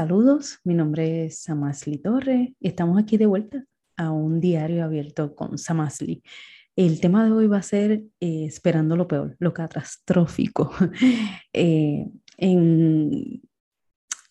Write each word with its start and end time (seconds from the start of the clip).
Saludos, 0.00 0.60
mi 0.64 0.72
nombre 0.72 1.26
es 1.26 1.42
Samasli 1.42 1.98
Torre 1.98 2.54
y 2.58 2.68
estamos 2.68 2.98
aquí 2.98 3.18
de 3.18 3.26
vuelta 3.26 3.66
a 3.98 4.10
un 4.10 4.40
diario 4.40 4.82
abierto 4.82 5.34
con 5.34 5.58
Samasli. 5.58 6.22
El 6.74 7.02
tema 7.02 7.22
de 7.22 7.32
hoy 7.32 7.46
va 7.48 7.58
a 7.58 7.62
ser 7.62 8.04
eh, 8.18 8.46
esperando 8.46 8.96
lo 8.96 9.06
peor, 9.06 9.36
lo 9.40 9.52
catastrófico. 9.52 10.72
Eh, 11.52 12.06
en 12.38 13.42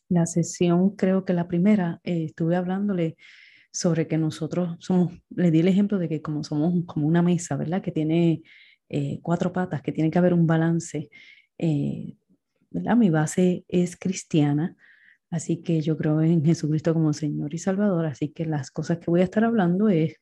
la 0.09 0.25
sesión, 0.25 0.95
creo 0.95 1.23
que 1.23 1.33
la 1.33 1.47
primera, 1.47 2.01
eh, 2.03 2.23
estuve 2.23 2.55
hablándole 2.55 3.15
sobre 3.71 4.07
que 4.07 4.17
nosotros 4.17 4.75
somos, 4.79 5.13
le 5.29 5.51
di 5.51 5.59
el 5.59 5.67
ejemplo 5.67 5.99
de 5.99 6.09
que 6.09 6.23
como 6.23 6.43
somos 6.43 6.83
como 6.87 7.05
una 7.05 7.21
mesa, 7.21 7.55
¿verdad? 7.57 7.83
Que 7.83 7.91
tiene 7.91 8.41
cuatro 9.21 9.53
patas, 9.53 9.83
que 9.83 9.91
tiene 9.91 10.09
que 10.09 10.17
haber 10.17 10.33
un 10.33 10.47
balance. 10.47 11.11
¿verdad? 12.71 12.97
Mi 12.97 13.11
base 13.11 13.65
es 13.67 13.95
cristiana, 13.95 14.75
Así 15.29 15.61
que 15.61 15.81
yo 15.81 15.95
creo 15.97 16.21
en 16.21 16.43
Jesucristo 16.43 16.93
como 16.93 17.13
Señor 17.13 17.53
y 17.53 17.59
Salvador, 17.59 18.05
así 18.05 18.29
que 18.29 18.45
las 18.45 18.71
cosas 18.71 18.97
que 18.97 19.11
voy 19.11 19.21
a 19.21 19.25
estar 19.25 19.43
hablando 19.43 19.89
es 19.89 20.15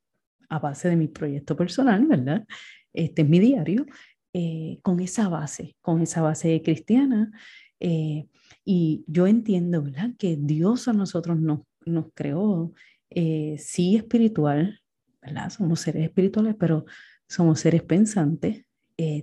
a 0.49 0.59
base 0.59 0.89
de 0.89 0.95
mi 0.95 1.07
proyecto 1.07 1.55
personal, 1.55 2.05
¿verdad? 2.05 2.45
Este 2.93 3.21
es 3.21 3.29
mi 3.29 3.39
diario, 3.39 3.85
eh, 4.33 4.79
con 4.81 4.99
esa 4.99 5.29
base, 5.29 5.75
con 5.81 6.01
esa 6.01 6.21
base 6.21 6.61
cristiana. 6.61 7.31
Eh, 7.79 8.27
y 8.65 9.03
yo 9.07 9.27
entiendo, 9.27 9.81
¿verdad? 9.81 10.11
Que 10.17 10.37
Dios 10.37 10.87
a 10.87 10.93
nosotros 10.93 11.39
nos, 11.39 11.61
nos 11.85 12.07
creó, 12.13 12.73
eh, 13.09 13.55
sí 13.59 13.95
espiritual, 13.95 14.81
¿verdad? 15.21 15.49
Somos 15.49 15.81
seres 15.81 16.03
espirituales, 16.03 16.55
pero 16.59 16.85
somos 17.27 17.59
seres 17.59 17.83
pensantes, 17.83 18.63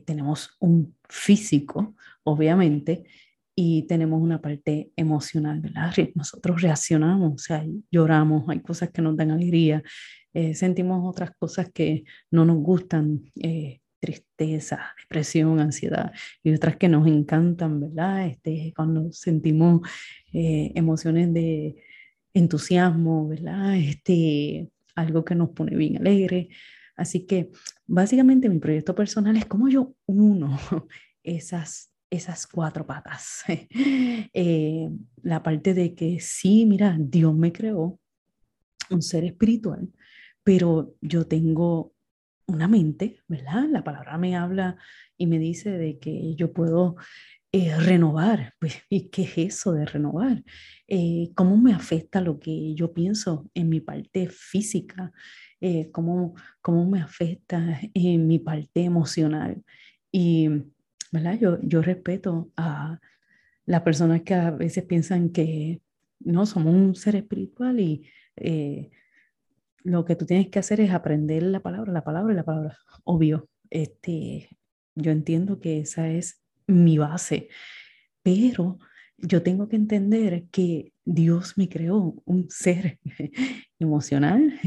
tenemos 0.05 0.57
un 0.61 0.95
físico, 1.09 1.97
obviamente, 2.23 3.05
y 3.57 3.87
tenemos 3.87 4.21
una 4.21 4.41
parte 4.41 4.91
emocional, 4.97 5.61
¿verdad? 5.61 5.93
Nosotros 6.15 6.63
reaccionamos, 6.63 7.35
o 7.35 7.39
sea, 7.39 7.65
lloramos, 7.91 8.49
hay 8.49 8.61
cosas 8.61 8.91
que 8.91 9.03
nos 9.03 9.17
dan 9.17 9.31
alegría, 9.31 9.83
eh, 10.33 10.55
sentimos 10.55 11.09
otras 11.09 11.31
cosas 11.39 11.71
que 11.73 12.05
no 12.31 12.45
nos 12.45 12.59
gustan, 12.59 13.31
eh, 13.41 13.81
tristeza, 14.01 14.95
depresión, 15.01 15.61
ansiedad, 15.61 16.13
y 16.43 16.53
otras 16.53 16.77
que 16.77 16.89
nos 16.89 17.07
encantan, 17.07 17.81
¿verdad? 17.81 18.27
Este, 18.27 18.73
cuando 18.77 19.13
sentimos 19.13 19.89
eh, 20.33 20.73
emociones 20.75 21.33
de 21.33 21.77
entusiasmo, 22.35 23.29
¿verdad? 23.29 23.77
Este, 23.77 24.69
algo 24.97 25.25
que 25.25 25.35
nos 25.35 25.51
pone 25.51 25.77
bien 25.77 25.97
alegre. 25.99 26.49
Así 26.97 27.27
que 27.27 27.51
básicamente 27.87 28.49
mi 28.49 28.59
proyecto 28.59 28.95
personal 28.95 29.37
es 29.37 29.47
como 29.47 29.69
yo 29.69 29.95
uno 30.07 30.59
esas 31.23 31.94
esas 32.15 32.47
cuatro 32.47 32.87
patas. 32.87 33.43
Eh, 34.37 34.89
la 35.23 35.43
parte 35.43 35.75
de 35.75 35.95
que 35.95 36.19
sí, 36.21 36.67
mira, 36.67 36.97
Dios 36.99 37.35
me 37.35 37.53
creó 37.53 38.01
un 38.91 39.03
ser 39.03 39.25
espiritual, 39.25 39.89
pero 40.43 40.97
yo 41.01 41.27
tengo 41.27 41.95
una 42.47 42.67
mente, 42.69 43.21
¿verdad? 43.29 43.69
La 43.71 43.85
palabra 43.85 44.19
me 44.19 44.37
habla 44.37 44.77
y 45.17 45.27
me 45.27 45.39
dice 45.39 45.71
de 45.71 45.99
que 45.99 46.35
yo 46.35 46.53
puedo 46.53 46.97
eh, 47.53 47.77
renovar. 47.77 48.53
Pues, 48.61 48.83
¿Y 48.89 49.11
qué 49.11 49.23
es 49.23 49.39
eso 49.39 49.73
de 49.73 49.87
renovar? 49.87 50.43
Eh, 50.89 51.31
¿Cómo 51.37 51.57
me 51.57 51.73
afecta 51.73 52.21
lo 52.21 52.41
que 52.41 52.75
yo 52.75 52.93
pienso 52.93 53.49
en 53.55 53.69
mi 53.69 53.81
parte 53.81 54.29
física? 54.29 55.13
¿cómo, 55.93 56.35
¿Cómo 56.61 56.85
me 56.87 57.01
afecta 57.01 57.81
en 57.95 58.27
mi 58.27 58.39
parte 58.39 58.83
emocional? 58.85 59.63
Y 60.13 60.51
yo, 61.41 61.59
yo 61.63 61.83
respeto 61.83 62.51
a 62.57 63.01
las 63.67 63.83
personas 63.83 64.23
que 64.23 64.35
a 64.35 64.51
veces 64.51 64.85
piensan 64.85 65.31
que 65.31 65.81
no 66.21 66.47
somos 66.47 66.75
un 66.75 66.95
ser 66.95 67.17
espiritual 67.17 67.81
y 67.81 68.07
eh, 68.37 68.91
lo 69.83 70.05
que 70.05 70.17
tú 70.17 70.27
tienes 70.27 70.49
que 70.49 70.59
hacer 70.59 70.81
es 70.81 70.91
aprender 70.91 71.43
la 71.43 71.61
palabra, 71.61 71.93
la 71.93 72.05
palabra 72.05 72.33
y 72.33 72.37
la 72.37 72.45
palabra. 72.45 72.79
Obvio, 73.05 73.49
este, 73.71 74.49
yo 74.95 75.13
entiendo 75.13 75.61
que 75.61 75.81
esa 75.81 76.09
es 76.09 76.43
mi 76.67 76.99
base, 76.99 77.49
pero 78.23 78.79
yo 79.19 79.43
tengo 79.43 79.69
que 79.69 79.77
entender 79.77 80.47
que 80.51 80.93
Dios 81.05 81.57
me 81.57 81.69
creó 81.69 82.15
un 82.25 82.49
ser 82.51 82.99
emocional, 83.79 84.59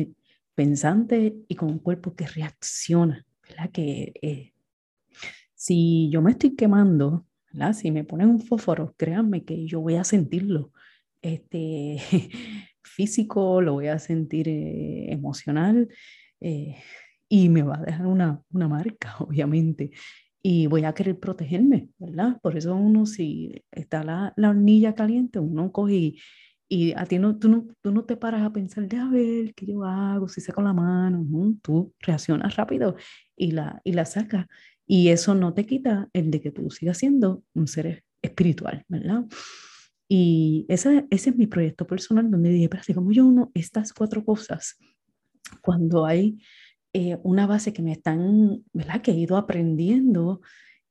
pensante 0.55 1.35
y 1.47 1.55
con 1.55 1.69
un 1.69 1.79
cuerpo 1.79 2.15
que 2.15 2.27
reacciona, 2.27 3.25
¿verdad? 3.47 3.71
Que 3.71 4.13
eh, 4.21 4.53
si 5.67 6.09
yo 6.09 6.21
me 6.21 6.31
estoy 6.31 6.55
quemando, 6.55 7.25
si 7.73 7.91
me 7.91 8.05
ponen 8.05 8.29
un 8.29 8.39
fósforo, 8.39 8.95
créanme 8.97 9.43
que 9.43 9.65
yo 9.67 9.81
voy 9.81 9.95
a 9.95 10.05
sentirlo. 10.05 10.71
Este, 11.21 11.97
físico, 12.83 13.61
lo 13.61 13.73
voy 13.73 13.87
a 13.87 13.99
sentir 13.99 14.47
eh, 14.47 15.11
emocional 15.11 15.89
eh, 16.39 16.77
y 17.27 17.49
me 17.49 17.63
va 17.63 17.79
a 17.79 17.81
dejar 17.81 18.07
una, 18.07 18.41
una 18.53 18.69
marca, 18.69 19.15
obviamente. 19.19 19.91
Y 20.41 20.67
voy 20.67 20.85
a 20.85 20.93
querer 20.93 21.19
protegerme, 21.19 21.89
¿verdad? 21.97 22.39
Por 22.41 22.55
eso 22.55 22.73
uno, 22.73 23.05
si 23.05 23.61
está 23.71 24.03
la, 24.05 24.33
la 24.37 24.51
hornilla 24.51 24.95
caliente, 24.95 25.39
uno 25.39 25.73
coge 25.73 25.95
y, 25.95 26.19
y 26.69 26.93
a 26.93 27.05
ti 27.05 27.19
no 27.19 27.37
tú, 27.37 27.49
no, 27.49 27.67
tú 27.81 27.91
no 27.91 28.05
te 28.05 28.15
paras 28.15 28.43
a 28.43 28.53
pensar, 28.53 28.87
de 28.87 28.97
a 28.97 29.09
ver, 29.09 29.53
¿qué 29.53 29.65
yo 29.65 29.83
hago? 29.83 30.29
Si 30.29 30.39
saco 30.39 30.61
la 30.61 30.71
mano, 30.71 31.25
tú 31.61 31.93
reaccionas 31.99 32.55
rápido 32.55 32.95
y 33.35 33.51
la, 33.51 33.81
y 33.83 33.91
la 33.91 34.05
sacas. 34.05 34.45
Y 34.87 35.09
eso 35.09 35.35
no 35.35 35.53
te 35.53 35.65
quita 35.65 36.09
el 36.13 36.31
de 36.31 36.41
que 36.41 36.51
tú 36.51 36.71
sigas 36.71 36.97
siendo 36.97 37.43
un 37.53 37.67
ser 37.67 38.03
espiritual, 38.21 38.83
¿verdad? 38.87 39.25
Y 40.09 40.65
ese, 40.69 41.05
ese 41.09 41.31
es 41.31 41.35
mi 41.35 41.47
proyecto 41.47 41.85
personal 41.85 42.31
donde 42.31 42.49
dije, 42.49 42.69
pero 42.69 42.81
como 42.95 43.11
yo 43.11 43.25
uno 43.25 43.51
estas 43.53 43.91
cuatro 43.91 44.23
cosas, 44.23 44.77
cuando 45.61 46.05
hay 46.05 46.39
eh, 46.93 47.17
una 47.23 47.45
base 47.45 47.73
que 47.73 47.81
me 47.81 47.91
están, 47.91 48.63
¿verdad? 48.71 49.01
Que 49.01 49.11
he 49.11 49.15
ido 49.15 49.35
aprendiendo, 49.35 50.41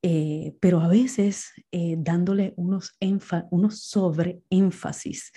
eh, 0.03 0.55
pero 0.61 0.81
a 0.81 0.89
veces 0.89 1.53
eh, 1.73 1.97
dándole 1.99 2.53
unos, 2.57 2.93
unos 3.51 3.81
sobre 3.81 4.43
énfasis 4.51 5.33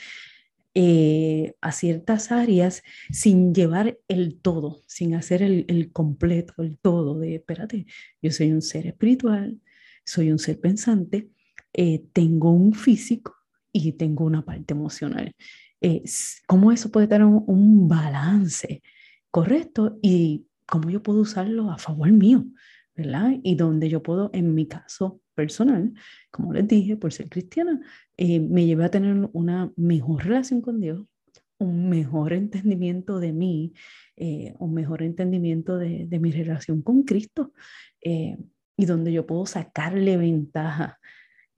eh, 0.75 1.55
a 1.61 1.71
ciertas 1.71 2.31
áreas 2.31 2.83
sin 3.11 3.53
llevar 3.53 3.99
el 4.07 4.39
todo, 4.39 4.81
sin 4.87 5.15
hacer 5.15 5.41
el, 5.41 5.65
el, 5.67 5.91
completo, 5.91 6.53
el 6.59 6.77
todo 6.77 7.17
de, 7.19 7.35
espérate, 7.35 7.85
yo 8.21 8.31
soy 8.31 8.51
un 8.51 8.61
ser 8.61 8.87
espiritual, 8.87 9.59
soy 10.05 10.31
un 10.31 10.39
ser 10.39 10.59
pensante, 10.59 11.29
eh, 11.73 12.03
tengo 12.13 12.51
un 12.51 12.73
físico 12.73 13.35
y 13.71 13.93
tengo 13.93 14.25
una 14.25 14.45
parte 14.45 14.73
emocional. 14.73 15.35
Eh, 15.81 16.03
¿Cómo 16.47 16.71
eso 16.71 16.91
puede 16.91 17.07
tener 17.07 17.25
un, 17.25 17.43
un 17.47 17.87
balance 17.87 18.81
correcto 19.31 19.97
y 20.01 20.45
cómo 20.67 20.89
yo 20.89 21.01
puedo 21.01 21.21
usarlo 21.21 21.71
a 21.71 21.77
favor 21.77 22.11
mío? 22.11 22.45
¿Verdad? 22.99 23.31
Y 23.43 23.55
donde 23.55 23.87
yo 23.87 24.03
puedo, 24.03 24.29
en 24.33 24.53
mi 24.53 24.67
caso 24.67 25.21
personal, 25.33 25.93
como 26.31 26.51
les 26.51 26.67
dije, 26.67 26.97
por 26.97 27.13
ser 27.13 27.29
cristiana, 27.29 27.79
eh, 28.17 28.41
me 28.41 28.65
llevé 28.65 28.83
a 28.83 28.91
tener 28.91 29.29
una 29.31 29.71
mejor 29.77 30.25
relación 30.25 30.61
con 30.61 30.81
Dios, 30.81 31.05
un 31.59 31.87
mejor 31.87 32.33
entendimiento 32.33 33.21
de 33.21 33.31
mí, 33.31 33.73
eh, 34.17 34.53
un 34.59 34.73
mejor 34.73 35.01
entendimiento 35.01 35.77
de, 35.77 36.07
de, 36.07 36.19
mi 36.19 36.31
relación 36.31 36.81
con 36.81 37.03
Cristo, 37.03 37.53
eh, 38.03 38.37
y 38.75 38.85
donde 38.85 39.13
yo 39.13 39.25
puedo 39.25 39.45
sacarle 39.45 40.17
ventaja 40.17 40.99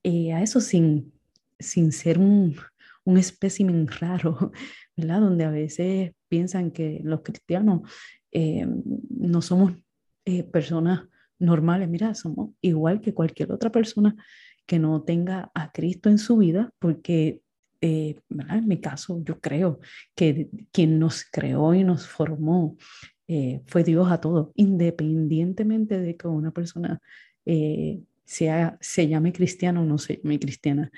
a 0.03 0.41
eso 0.43 0.61
sin, 0.61 1.11
sin 1.57 1.91
ser 1.91 2.19
un, 2.19 2.55
un 3.03 3.17
espécimen 3.17 3.87
raro, 3.87 4.51
¿verdad? 4.95 5.21
Donde 5.21 5.45
a 5.45 5.49
veces 5.49 6.11
piensan 6.27 6.69
que 6.69 7.01
los 7.03 7.21
cristianos 7.21 7.81
no 9.09 9.41
somos 9.41 9.73
personas 10.51 11.10
normales, 11.41 11.89
mira, 11.89 12.13
somos 12.13 12.51
igual 12.61 13.01
que 13.01 13.13
cualquier 13.13 13.51
otra 13.51 13.71
persona 13.71 14.15
que 14.65 14.79
no 14.79 15.01
tenga 15.01 15.51
a 15.53 15.71
Cristo 15.71 16.09
en 16.09 16.17
su 16.17 16.37
vida, 16.37 16.71
porque 16.79 17.41
eh, 17.81 18.19
en 18.29 18.67
mi 18.67 18.79
caso 18.79 19.21
yo 19.23 19.39
creo 19.39 19.79
que 20.15 20.49
quien 20.71 20.99
nos 20.99 21.25
creó 21.25 21.73
y 21.73 21.83
nos 21.83 22.07
formó 22.07 22.77
eh, 23.27 23.61
fue 23.65 23.83
Dios 23.83 24.11
a 24.11 24.21
todos, 24.21 24.51
independientemente 24.55 25.99
de 25.99 26.15
que 26.15 26.27
una 26.27 26.51
persona 26.51 27.01
eh, 27.45 28.01
sea, 28.23 28.77
se 28.81 29.07
llame 29.07 29.33
cristiana 29.33 29.81
o 29.81 29.85
no 29.85 29.97
se 29.97 30.21
llame 30.23 30.39
cristiana. 30.39 30.91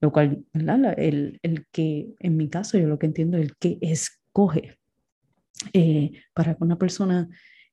Lo 0.00 0.12
cual. 0.12 0.44
El, 0.54 1.38
el 1.42 1.66
que, 1.70 2.08
en 2.20 2.36
mi 2.38 2.48
caso, 2.48 2.78
yo 2.78 2.88
lo 2.88 2.98
que 2.98 3.04
entiendo, 3.04 3.36
el 3.36 3.54
que 3.56 3.76
escoge 3.82 4.78
para 6.32 6.54
que 6.54 6.64
una 6.64 6.78
persona 6.78 7.28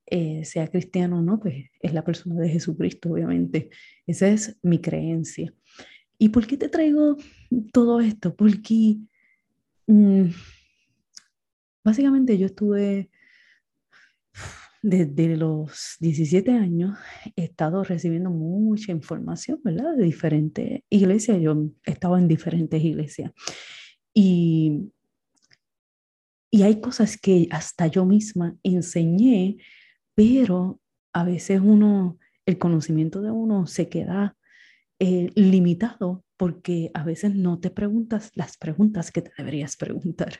eh, 0.09 0.45
sea 0.45 0.67
cristiano 0.67 1.19
o 1.19 1.21
no, 1.21 1.39
pues 1.39 1.65
es 1.79 1.93
la 1.93 2.03
persona 2.03 2.35
de 2.35 2.49
Jesucristo, 2.49 3.11
obviamente. 3.11 3.69
Esa 4.05 4.29
es 4.29 4.57
mi 4.61 4.79
creencia. 4.79 5.53
¿Y 6.17 6.29
por 6.29 6.47
qué 6.47 6.57
te 6.57 6.69
traigo 6.69 7.17
todo 7.73 7.99
esto? 7.99 8.35
Porque 8.35 8.97
mm, 9.85 10.29
básicamente 11.83 12.37
yo 12.37 12.45
estuve 12.45 13.09
desde 14.81 15.35
los 15.35 15.97
17 15.99 16.51
años, 16.51 16.97
he 17.35 17.43
estado 17.43 17.83
recibiendo 17.83 18.29
mucha 18.29 18.93
información, 18.93 19.59
¿verdad? 19.63 19.97
De 19.97 20.05
diferentes 20.05 20.83
iglesias. 20.89 21.41
Yo 21.41 21.69
he 21.85 21.91
estado 21.91 22.17
en 22.17 22.29
diferentes 22.29 22.81
iglesias. 22.81 23.31
Y, 24.13 24.89
y 26.49 26.63
hay 26.63 26.79
cosas 26.79 27.17
que 27.17 27.47
hasta 27.51 27.87
yo 27.87 28.05
misma 28.05 28.55
enseñé, 28.63 29.57
pero 30.17 30.81
a 31.13 31.23
veces 31.23 31.61
uno, 31.63 32.17
el 32.47 32.57
conocimiento 32.57 33.21
de 33.21 33.29
uno 33.29 33.67
se 33.67 33.87
queda 33.87 34.35
eh, 34.97 35.29
limitado 35.35 36.25
porque 36.37 36.89
a 36.95 37.03
veces 37.03 37.35
no 37.35 37.59
te 37.59 37.69
preguntas 37.69 38.31
las 38.33 38.57
preguntas 38.57 39.11
que 39.11 39.21
te 39.21 39.31
deberías 39.37 39.77
preguntar. 39.77 40.39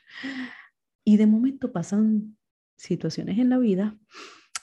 Y 1.06 1.18
de 1.18 1.28
momento 1.28 1.72
pasan 1.72 2.40
situaciones 2.76 3.38
en 3.38 3.50
la 3.52 3.60
vida, 3.60 3.96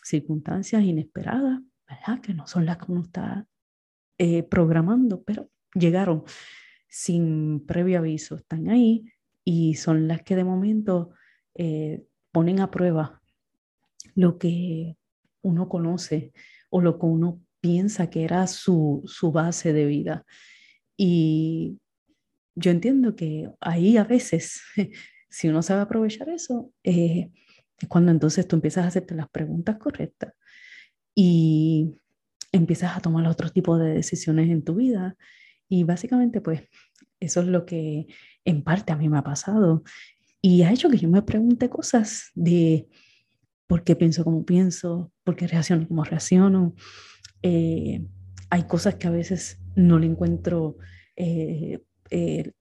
circunstancias 0.02 0.82
inesperadas, 0.82 1.60
¿verdad? 1.88 2.20
Que 2.20 2.34
no 2.34 2.48
son 2.48 2.66
las 2.66 2.78
que 2.78 2.90
uno 2.90 3.02
está 3.02 3.46
eh, 4.18 4.42
programando, 4.42 5.22
pero 5.22 5.48
llegaron 5.74 6.24
sin 6.88 7.64
previo 7.64 8.00
aviso, 8.00 8.34
están 8.34 8.68
ahí 8.68 9.04
y 9.44 9.76
son 9.76 10.08
las 10.08 10.22
que 10.22 10.34
de 10.34 10.42
momento 10.42 11.10
eh, 11.54 12.04
ponen 12.32 12.58
a 12.58 12.72
prueba 12.72 13.22
lo 14.14 14.38
que 14.38 14.96
uno 15.44 15.68
conoce 15.68 16.32
o 16.70 16.80
lo 16.80 16.98
que 16.98 17.06
uno 17.06 17.40
piensa 17.60 18.10
que 18.10 18.24
era 18.24 18.46
su, 18.46 19.02
su 19.06 19.30
base 19.30 19.72
de 19.72 19.86
vida. 19.86 20.24
Y 20.96 21.78
yo 22.54 22.70
entiendo 22.70 23.16
que 23.16 23.50
ahí 23.60 23.96
a 23.96 24.04
veces, 24.04 24.62
si 25.30 25.48
uno 25.48 25.62
sabe 25.62 25.82
aprovechar 25.82 26.28
eso, 26.28 26.72
eh, 26.82 27.30
es 27.78 27.88
cuando 27.88 28.10
entonces 28.10 28.46
tú 28.46 28.56
empiezas 28.56 28.84
a 28.84 28.88
hacerte 28.88 29.14
las 29.14 29.28
preguntas 29.28 29.76
correctas 29.78 30.34
y 31.14 31.94
empiezas 32.52 32.96
a 32.96 33.00
tomar 33.00 33.26
otro 33.26 33.50
tipo 33.50 33.78
de 33.78 33.94
decisiones 33.94 34.50
en 34.50 34.62
tu 34.62 34.76
vida. 34.76 35.16
Y 35.68 35.84
básicamente, 35.84 36.40
pues, 36.40 36.62
eso 37.20 37.40
es 37.40 37.46
lo 37.46 37.64
que 37.64 38.06
en 38.44 38.62
parte 38.62 38.92
a 38.92 38.96
mí 38.96 39.08
me 39.08 39.18
ha 39.18 39.24
pasado. 39.24 39.82
Y 40.40 40.62
ha 40.62 40.72
hecho 40.72 40.90
que 40.90 40.98
yo 40.98 41.08
me 41.08 41.22
pregunte 41.22 41.70
cosas 41.70 42.30
de 42.34 42.88
por 43.66 43.84
qué 43.84 43.96
pienso 43.96 44.24
como 44.24 44.44
pienso, 44.44 45.12
por 45.24 45.36
qué 45.36 45.46
reacciono 45.46 45.88
como 45.88 46.04
reacciono. 46.04 46.74
Eh, 47.42 48.06
hay 48.50 48.62
cosas 48.64 48.96
que 48.96 49.06
a 49.06 49.10
veces 49.10 49.60
no 49.74 49.98
le 49.98 50.06
encuentro 50.06 50.76
eh, 51.16 51.80
eh, 52.10 52.52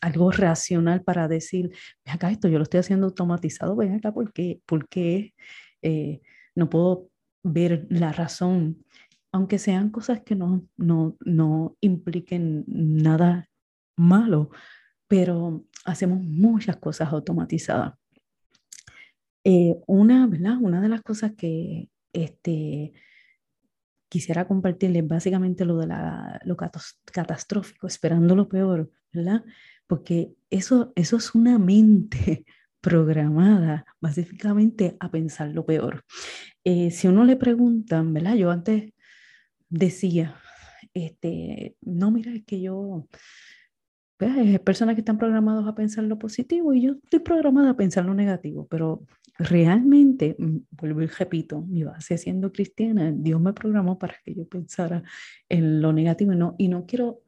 algo 0.00 0.30
racional 0.30 1.02
para 1.02 1.28
decir, 1.28 1.70
ven 2.04 2.14
acá 2.14 2.30
esto, 2.30 2.48
yo 2.48 2.58
lo 2.58 2.64
estoy 2.64 2.80
haciendo 2.80 3.06
automatizado, 3.06 3.76
ven 3.76 3.94
acá, 3.94 4.12
¿por 4.12 4.32
qué? 4.32 4.60
Porque 4.66 5.34
no 6.56 6.68
puedo 6.68 7.10
ver 7.44 7.86
la 7.90 8.12
razón, 8.12 8.84
aunque 9.30 9.58
sean 9.58 9.90
cosas 9.90 10.22
que 10.22 10.34
no, 10.34 10.66
no, 10.76 11.16
no 11.24 11.76
impliquen 11.80 12.64
nada 12.66 13.48
malo, 13.96 14.50
pero 15.06 15.64
hacemos 15.84 16.20
muchas 16.20 16.76
cosas 16.76 17.12
automatizadas. 17.12 17.94
Eh, 19.48 19.76
una, 19.86 20.26
¿verdad? 20.26 20.56
Una 20.60 20.80
de 20.80 20.88
las 20.88 21.02
cosas 21.02 21.34
que 21.36 21.88
este, 22.12 22.92
quisiera 24.08 24.48
compartirles 24.48 25.06
básicamente 25.06 25.64
lo 25.64 25.78
de 25.78 25.86
la, 25.86 26.40
lo 26.44 26.56
catastrófico, 26.56 27.86
esperando 27.86 28.34
lo 28.34 28.48
peor, 28.48 28.90
¿verdad? 29.12 29.44
Porque 29.86 30.32
eso, 30.50 30.92
eso 30.96 31.16
es 31.16 31.32
una 31.36 31.60
mente 31.60 32.44
programada 32.80 33.86
básicamente 34.00 34.96
a 34.98 35.12
pensar 35.12 35.50
lo 35.50 35.64
peor. 35.64 36.04
Eh, 36.64 36.90
si 36.90 37.06
uno 37.06 37.24
le 37.24 37.36
preguntan, 37.36 38.12
¿verdad? 38.12 38.34
Yo 38.34 38.50
antes 38.50 38.94
decía, 39.68 40.40
este, 40.92 41.76
no, 41.82 42.10
mira, 42.10 42.32
es 42.32 42.44
que 42.44 42.60
yo 42.60 43.06
hay 44.18 44.58
personas 44.58 44.94
que 44.94 45.00
están 45.00 45.18
programadas 45.18 45.66
a 45.66 45.74
pensar 45.74 46.04
lo 46.04 46.18
positivo 46.18 46.72
y 46.72 46.82
yo 46.82 46.92
estoy 46.92 47.20
programada 47.20 47.70
a 47.70 47.76
pensar 47.76 48.04
lo 48.04 48.14
negativo, 48.14 48.66
pero 48.68 49.04
realmente, 49.38 50.36
mm, 50.38 50.58
vuelvo 50.70 51.02
y 51.02 51.06
repito, 51.06 51.62
mi 51.62 51.84
base 51.84 52.16
siendo 52.18 52.52
cristiana, 52.52 53.12
Dios 53.14 53.40
me 53.40 53.52
programó 53.52 53.98
para 53.98 54.16
que 54.24 54.34
yo 54.34 54.48
pensara 54.48 55.02
en 55.48 55.82
lo 55.82 55.92
negativo 55.92 56.32
y 56.32 56.36
no, 56.36 56.54
y 56.58 56.68
no 56.68 56.86
quiero, 56.86 57.22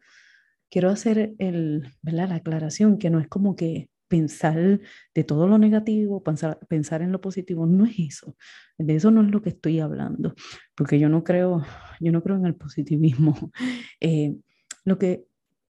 quiero 0.70 0.90
hacer 0.90 1.34
el, 1.38 1.88
la 2.02 2.34
aclaración 2.34 2.98
que 2.98 3.10
no 3.10 3.20
es 3.20 3.28
como 3.28 3.56
que 3.56 3.90
pensar 4.08 4.80
de 5.14 5.24
todo 5.24 5.46
lo 5.46 5.58
negativo, 5.58 6.22
pensar, 6.22 6.58
pensar 6.68 7.02
en 7.02 7.12
lo 7.12 7.20
positivo, 7.20 7.66
no 7.66 7.84
es 7.84 7.98
eso. 7.98 8.36
De 8.78 8.94
eso 8.94 9.10
no 9.10 9.22
es 9.22 9.30
lo 9.30 9.42
que 9.42 9.50
estoy 9.50 9.80
hablando, 9.80 10.34
porque 10.74 10.98
yo 10.98 11.10
no 11.10 11.24
creo, 11.24 11.62
yo 12.00 12.12
no 12.12 12.22
creo 12.22 12.36
en 12.36 12.46
el 12.46 12.54
positivismo. 12.54 13.52
Eh, 14.00 14.36
lo 14.84 14.96
que 14.96 15.26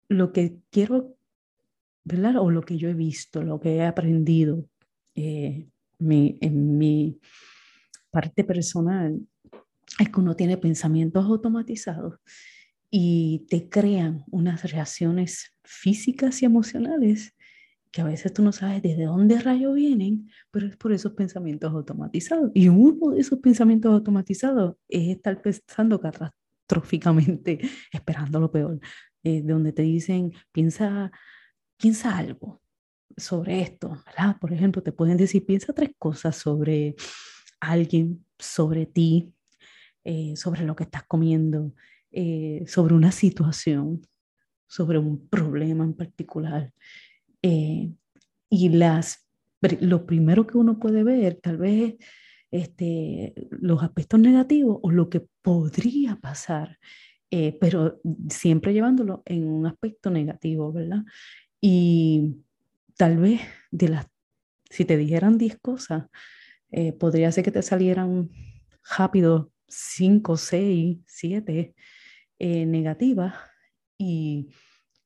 lo 0.07 0.31
que 0.31 0.57
quiero, 0.71 1.17
¿verdad? 2.03 2.37
O 2.37 2.51
lo 2.51 2.61
que 2.61 2.77
yo 2.77 2.89
he 2.89 2.93
visto, 2.93 3.43
lo 3.43 3.59
que 3.59 3.75
he 3.75 3.85
aprendido 3.85 4.65
eh, 5.15 5.67
en 5.99 6.77
mi 6.77 7.19
parte 8.11 8.43
personal, 8.43 9.19
es 9.99 10.09
que 10.09 10.19
uno 10.19 10.35
tiene 10.35 10.57
pensamientos 10.57 11.25
automatizados 11.25 12.19
y 12.89 13.45
te 13.49 13.69
crean 13.69 14.23
unas 14.29 14.71
reacciones 14.71 15.51
físicas 15.63 16.41
y 16.41 16.45
emocionales 16.45 17.35
que 17.91 18.01
a 18.01 18.05
veces 18.05 18.33
tú 18.33 18.43
no 18.43 18.51
sabes 18.51 18.81
desde 18.81 19.05
dónde 19.05 19.39
rayo 19.39 19.71
vienen, 19.71 20.29
pero 20.51 20.67
es 20.67 20.75
por 20.75 20.91
esos 20.91 21.13
pensamientos 21.13 21.71
automatizados. 21.71 22.51
Y 22.53 22.67
uno 22.67 23.11
de 23.11 23.21
esos 23.21 23.39
pensamientos 23.39 23.93
automatizados 23.93 24.75
es 24.89 25.15
estar 25.15 25.41
pensando 25.41 26.01
catastróficamente, 26.01 27.59
esperando 27.93 28.41
lo 28.41 28.51
peor. 28.51 28.81
Eh, 29.27 29.41
donde 29.41 29.73
te 29.73 29.81
dicen, 29.81 30.33
piensa, 30.51 31.11
piensa 31.77 32.15
algo 32.15 32.61
sobre 33.17 33.59
esto, 33.61 33.89
¿verdad? 34.05 34.37
Por 34.39 34.53
ejemplo, 34.53 34.83
te 34.83 34.91
pueden 34.91 35.17
decir, 35.17 35.43
piensa 35.43 35.73
tres 35.73 35.89
cosas 35.97 36.35
sobre 36.35 36.93
alguien, 37.59 38.23
sobre 38.37 38.85
ti, 38.85 39.33
eh, 40.03 40.35
sobre 40.35 40.63
lo 40.63 40.75
que 40.75 40.83
estás 40.83 41.05
comiendo, 41.07 41.73
eh, 42.11 42.65
sobre 42.67 42.93
una 42.93 43.11
situación, 43.11 44.03
sobre 44.67 44.99
un 44.99 45.27
problema 45.27 45.83
en 45.83 45.95
particular. 45.95 46.71
y 47.41 48.69
las, 48.69 49.27
lo 49.81 50.05
primero 50.05 50.45
que 50.45 50.57
uno 50.57 50.79
puede 50.79 51.03
ver, 51.03 51.39
tal 51.41 51.57
vez, 51.57 51.95
este, 52.51 53.33
los 53.49 53.81
aspectos 53.83 54.19
negativos 54.19 54.79
o 54.83 54.91
lo 54.91 55.09
que 55.09 55.21
podría 55.41 56.15
pasar 56.17 56.77
eh, 57.37 57.57
pero 57.59 57.99
siempre 58.29 58.71
llevándolo 58.71 59.21
en 59.25 59.45
un 59.45 59.65
aspecto 59.65 60.09
negativo, 60.09 60.71
¿verdad? 60.71 61.03
Y 61.59 62.37
tal 62.95 63.17
vez 63.17 63.41
de 63.71 63.89
las, 63.89 64.07
si 64.69 64.85
te 64.85 64.95
dijeran 64.95 65.37
10 65.37 65.57
cosas, 65.59 66.05
eh, 66.71 66.93
podría 66.93 67.29
ser 67.33 67.43
que 67.43 67.51
te 67.51 67.61
salieran 67.61 68.29
rápido 68.97 69.51
5, 69.67 70.37
6, 70.37 70.99
7 71.05 71.75
negativas 72.39 73.35
y 73.97 74.47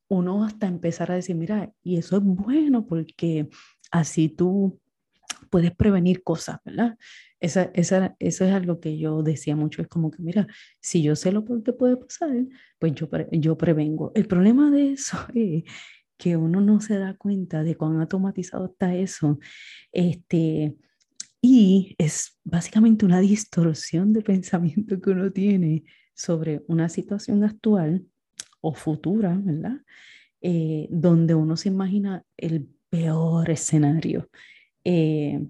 uno 0.07 0.43
hasta 0.43 0.67
empezar 0.67 1.11
a 1.11 1.15
decir, 1.15 1.35
mira, 1.35 1.73
y 1.81 1.97
eso 1.97 2.17
es 2.17 2.23
bueno 2.23 2.85
porque 2.85 3.49
así 3.89 4.29
tú 4.29 4.79
puedes 5.49 5.71
prevenir 5.75 6.23
cosas, 6.23 6.59
¿verdad? 6.65 6.97
Esa, 7.39 7.71
esa, 7.73 8.15
eso 8.19 8.45
es 8.45 8.53
algo 8.53 8.79
que 8.79 8.97
yo 8.97 9.23
decía 9.23 9.55
mucho, 9.55 9.81
es 9.81 9.87
como 9.87 10.11
que, 10.11 10.21
mira, 10.21 10.47
si 10.81 11.01
yo 11.01 11.15
sé 11.15 11.31
lo 11.31 11.45
que 11.45 11.73
puede 11.73 11.97
pasar, 11.97 12.29
pues 12.79 12.93
yo, 12.95 13.09
yo 13.31 13.57
prevengo. 13.57 14.11
El 14.15 14.27
problema 14.27 14.71
de 14.71 14.93
eso 14.93 15.17
es 15.33 15.63
que 16.17 16.35
uno 16.35 16.61
no 16.61 16.81
se 16.81 16.97
da 16.97 17.15
cuenta 17.15 17.63
de 17.63 17.75
cuán 17.75 17.99
automatizado 17.99 18.65
está 18.65 18.93
eso. 18.93 19.39
Este, 19.91 20.75
y 21.41 21.95
es 21.97 22.37
básicamente 22.43 23.05
una 23.05 23.19
distorsión 23.21 24.13
de 24.13 24.21
pensamiento 24.21 24.99
que 25.01 25.09
uno 25.11 25.31
tiene 25.31 25.85
sobre 26.13 26.63
una 26.67 26.89
situación 26.89 27.43
actual 27.43 28.05
o 28.61 28.73
futura, 28.73 29.39
¿verdad? 29.41 29.77
Eh, 30.41 30.87
donde 30.91 31.35
uno 31.35 31.55
se 31.55 31.69
imagina 31.69 32.23
el 32.37 32.67
peor 32.89 33.49
escenario. 33.49 34.29
Eh, 34.83 35.45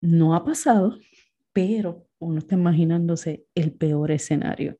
no 0.00 0.34
ha 0.34 0.44
pasado, 0.44 0.98
pero 1.52 2.06
uno 2.18 2.38
está 2.38 2.54
imaginándose 2.54 3.44
el 3.54 3.72
peor 3.72 4.10
escenario. 4.10 4.78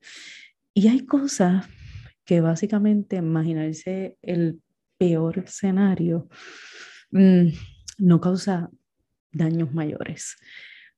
Y 0.75 0.89
hay 0.89 1.07
cosas 1.07 1.67
que 2.25 2.41
básicamente 2.41 3.17
imaginarse 3.17 4.19
el 4.21 4.61
peor 4.99 5.39
escenario 5.39 6.29
mm, 7.11 7.49
no 7.99 8.21
causa 8.21 8.71
daños 9.33 9.73
mayores, 9.73 10.37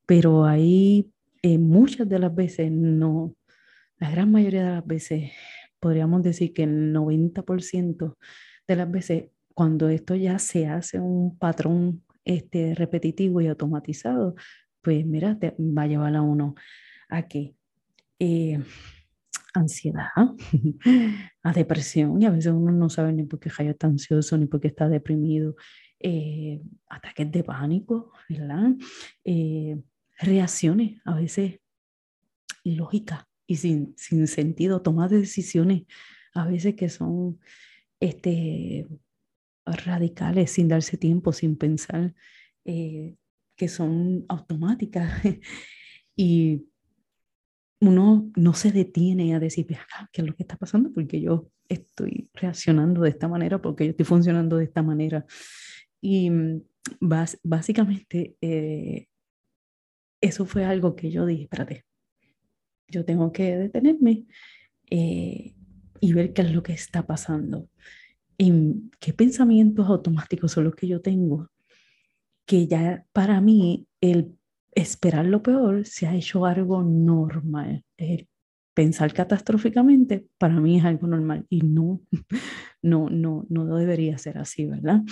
pero 0.06 0.44
ahí 0.44 1.12
eh, 1.42 1.58
muchas 1.58 2.08
de 2.08 2.18
las 2.18 2.34
veces 2.34 2.70
no, 2.72 3.36
la 3.98 4.10
gran 4.10 4.30
mayoría 4.30 4.64
de 4.64 4.70
las 4.70 4.86
veces, 4.86 5.32
podríamos 5.80 6.22
decir 6.22 6.52
que 6.52 6.64
el 6.64 6.92
90% 6.92 8.16
de 8.66 8.76
las 8.76 8.90
veces, 8.90 9.24
cuando 9.54 9.88
esto 9.88 10.14
ya 10.14 10.38
se 10.38 10.66
hace 10.66 10.98
un 10.98 11.38
patrón 11.38 12.04
este, 12.28 12.74
repetitivo 12.74 13.40
y 13.40 13.46
automatizado, 13.46 14.34
pues 14.82 15.04
mira, 15.06 15.38
te 15.38 15.56
va 15.58 15.82
a 15.82 15.86
llevar 15.86 16.14
a 16.14 16.20
uno 16.20 16.54
a 17.08 17.22
que 17.26 17.54
eh, 18.18 18.62
ansiedad, 19.54 20.12
a 21.42 21.52
depresión, 21.54 22.20
y 22.20 22.26
a 22.26 22.30
veces 22.30 22.52
uno 22.52 22.70
no 22.70 22.90
sabe 22.90 23.14
ni 23.14 23.24
por 23.24 23.40
qué 23.40 23.48
está 23.48 23.86
ansioso, 23.86 24.36
ni 24.36 24.44
por 24.44 24.60
qué 24.60 24.68
está 24.68 24.90
deprimido, 24.90 25.56
eh, 26.00 26.60
ataques 26.90 27.32
de 27.32 27.42
pánico, 27.42 28.12
¿verdad? 28.28 28.72
Eh, 29.24 29.80
reacciones 30.18 31.00
a 31.06 31.14
veces 31.14 31.60
ilógicas 32.62 33.24
y 33.46 33.56
sin, 33.56 33.94
sin 33.96 34.26
sentido, 34.26 34.82
tomar 34.82 35.08
decisiones 35.08 35.84
a 36.34 36.46
veces 36.46 36.74
que 36.74 36.90
son 36.90 37.40
este, 38.00 38.86
radicales, 39.76 40.50
sin 40.52 40.68
darse 40.68 40.96
tiempo, 40.96 41.32
sin 41.32 41.56
pensar, 41.56 42.14
eh, 42.64 43.16
que 43.56 43.68
son 43.68 44.24
automáticas. 44.28 45.10
y 46.16 46.66
uno 47.80 48.30
no 48.36 48.54
se 48.54 48.72
detiene 48.72 49.34
a 49.34 49.40
decir, 49.40 49.66
¿qué 49.66 50.22
es 50.22 50.26
lo 50.26 50.34
que 50.34 50.42
está 50.42 50.56
pasando? 50.56 50.92
Porque 50.92 51.20
yo 51.20 51.50
estoy 51.68 52.30
reaccionando 52.34 53.02
de 53.02 53.10
esta 53.10 53.28
manera, 53.28 53.60
porque 53.60 53.84
yo 53.84 53.90
estoy 53.90 54.06
funcionando 54.06 54.56
de 54.56 54.64
esta 54.64 54.82
manera. 54.82 55.24
Y 56.00 56.30
mm, 56.30 56.62
básicamente 57.42 58.36
eh, 58.40 59.06
eso 60.20 60.46
fue 60.46 60.64
algo 60.64 60.96
que 60.96 61.10
yo 61.10 61.26
dije, 61.26 61.44
espérate, 61.44 61.84
yo 62.88 63.04
tengo 63.04 63.32
que 63.32 63.56
detenerme 63.56 64.24
eh, 64.90 65.54
y 66.00 66.12
ver 66.12 66.32
qué 66.32 66.42
es 66.42 66.52
lo 66.52 66.62
que 66.62 66.72
está 66.72 67.06
pasando. 67.06 67.68
Y 68.38 68.90
qué 69.00 69.12
pensamientos 69.12 69.88
automáticos 69.88 70.52
son 70.52 70.64
los 70.64 70.74
que 70.74 70.86
yo 70.86 71.00
tengo, 71.00 71.50
que 72.46 72.66
ya 72.68 73.04
para 73.12 73.40
mí 73.40 73.88
el 74.00 74.38
esperar 74.74 75.26
lo 75.26 75.42
peor 75.42 75.84
se 75.84 76.06
ha 76.06 76.14
hecho 76.14 76.46
algo 76.46 76.82
normal. 76.82 77.84
pensar 78.74 79.12
catastróficamente 79.12 80.28
para 80.38 80.60
mí 80.60 80.78
es 80.78 80.84
algo 80.84 81.08
normal 81.08 81.44
y 81.50 81.62
no, 81.62 82.00
no, 82.82 83.10
no, 83.10 83.44
no 83.48 83.76
debería 83.76 84.16
ser 84.18 84.38
así, 84.38 84.66
¿verdad? 84.66 85.02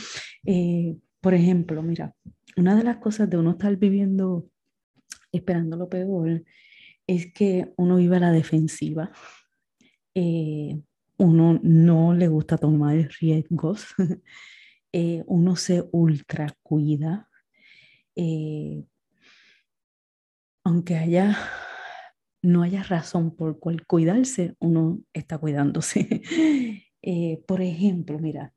Eh, 0.44 0.96
por 1.20 1.34
ejemplo, 1.34 1.82
mira, 1.82 2.14
una 2.56 2.76
de 2.76 2.84
las 2.84 2.98
cosas 2.98 3.28
de 3.28 3.38
uno 3.38 3.50
estar 3.52 3.76
viviendo 3.76 4.48
esperando 5.32 5.76
lo 5.76 5.88
peor 5.88 6.44
es 7.06 7.32
que 7.32 7.72
uno 7.76 7.96
vive 7.96 8.16
a 8.16 8.20
la 8.20 8.30
defensiva. 8.30 9.10
Eh, 10.14 10.80
uno 11.18 11.60
no 11.62 12.14
le 12.14 12.28
gusta 12.28 12.58
tomar 12.58 12.96
riesgos. 13.20 13.86
Eh, 14.92 15.24
uno 15.26 15.56
se 15.56 15.84
ultra 15.92 16.56
cuida. 16.62 17.28
aunque 20.64 20.96
haya 20.96 21.36
no 22.46 22.62
haya 22.62 22.82
razón 22.82 23.34
por 23.34 23.58
cual 23.58 23.84
cuidarse, 23.86 24.54
uno 24.60 25.00
está 25.12 25.38
cuidándose. 25.38 26.22
Eh, 27.08 27.40
por 27.46 27.62
ejemplo, 27.62 28.18
mira, 28.18 28.52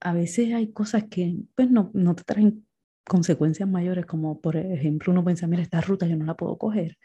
a 0.00 0.12
veces 0.12 0.52
hay 0.52 0.72
cosas 0.72 1.04
que 1.04 1.36
pues, 1.54 1.70
no, 1.70 1.92
no 1.94 2.16
te 2.16 2.24
traen 2.24 2.66
consecuencias 3.08 3.68
mayores, 3.68 4.06
como 4.06 4.40
por 4.40 4.56
ejemplo 4.56 5.12
uno 5.12 5.24
piensa, 5.24 5.46
mira, 5.46 5.62
esta 5.62 5.80
ruta 5.80 6.04
yo 6.08 6.16
no 6.16 6.24
la 6.24 6.34
puedo 6.36 6.58
coger. 6.58 6.98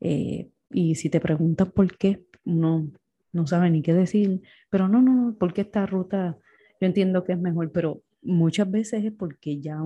Eh, 0.00 0.50
y 0.70 0.96
si 0.96 1.10
te 1.10 1.20
preguntas 1.20 1.70
por 1.70 1.96
qué, 1.96 2.26
uno 2.44 2.90
no 3.36 3.46
sabe 3.46 3.70
ni 3.70 3.82
qué 3.82 3.94
decir, 3.94 4.42
pero 4.70 4.88
no, 4.88 5.02
no, 5.02 5.36
porque 5.38 5.60
esta 5.62 5.86
ruta 5.86 6.38
yo 6.80 6.86
entiendo 6.86 7.24
que 7.24 7.32
es 7.32 7.38
mejor, 7.38 7.72
pero 7.72 8.02
muchas 8.22 8.70
veces 8.70 9.04
es 9.04 9.12
porque 9.12 9.60
ya 9.60 9.80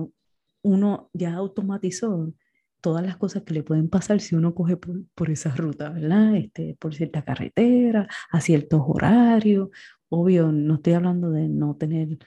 uno 0.63 1.09
ya 1.13 1.33
automatizó 1.33 2.33
todas 2.81 3.05
las 3.05 3.17
cosas 3.17 3.43
que 3.43 3.53
le 3.53 3.63
pueden 3.63 3.89
pasar 3.89 4.19
si 4.19 4.35
uno 4.35 4.55
coge 4.55 4.75
por, 4.77 5.05
por 5.13 5.29
esa 5.29 5.55
ruta, 5.55 5.89
¿verdad? 5.89 6.35
Este, 6.35 6.75
por 6.79 6.95
cierta 6.95 7.23
carretera, 7.23 8.07
a 8.31 8.41
ciertos 8.41 8.81
horarios. 8.85 9.69
Obvio, 10.09 10.51
no 10.51 10.75
estoy 10.75 10.93
hablando 10.93 11.29
de 11.31 11.47
no 11.47 11.75
tener 11.75 12.17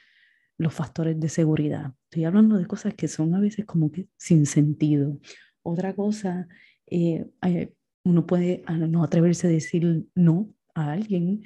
los 0.56 0.72
factores 0.72 1.18
de 1.18 1.28
seguridad. 1.28 1.92
Estoy 2.04 2.24
hablando 2.24 2.56
de 2.56 2.66
cosas 2.66 2.94
que 2.94 3.08
son 3.08 3.34
a 3.34 3.40
veces 3.40 3.64
como 3.66 3.90
que 3.90 4.08
sin 4.16 4.46
sentido. 4.46 5.18
Otra 5.62 5.94
cosa, 5.94 6.46
eh, 6.86 7.26
uno 8.04 8.26
puede 8.26 8.62
no 8.68 9.02
atreverse 9.02 9.48
a 9.48 9.50
decir 9.50 10.06
no 10.14 10.54
a 10.74 10.92
alguien 10.92 11.42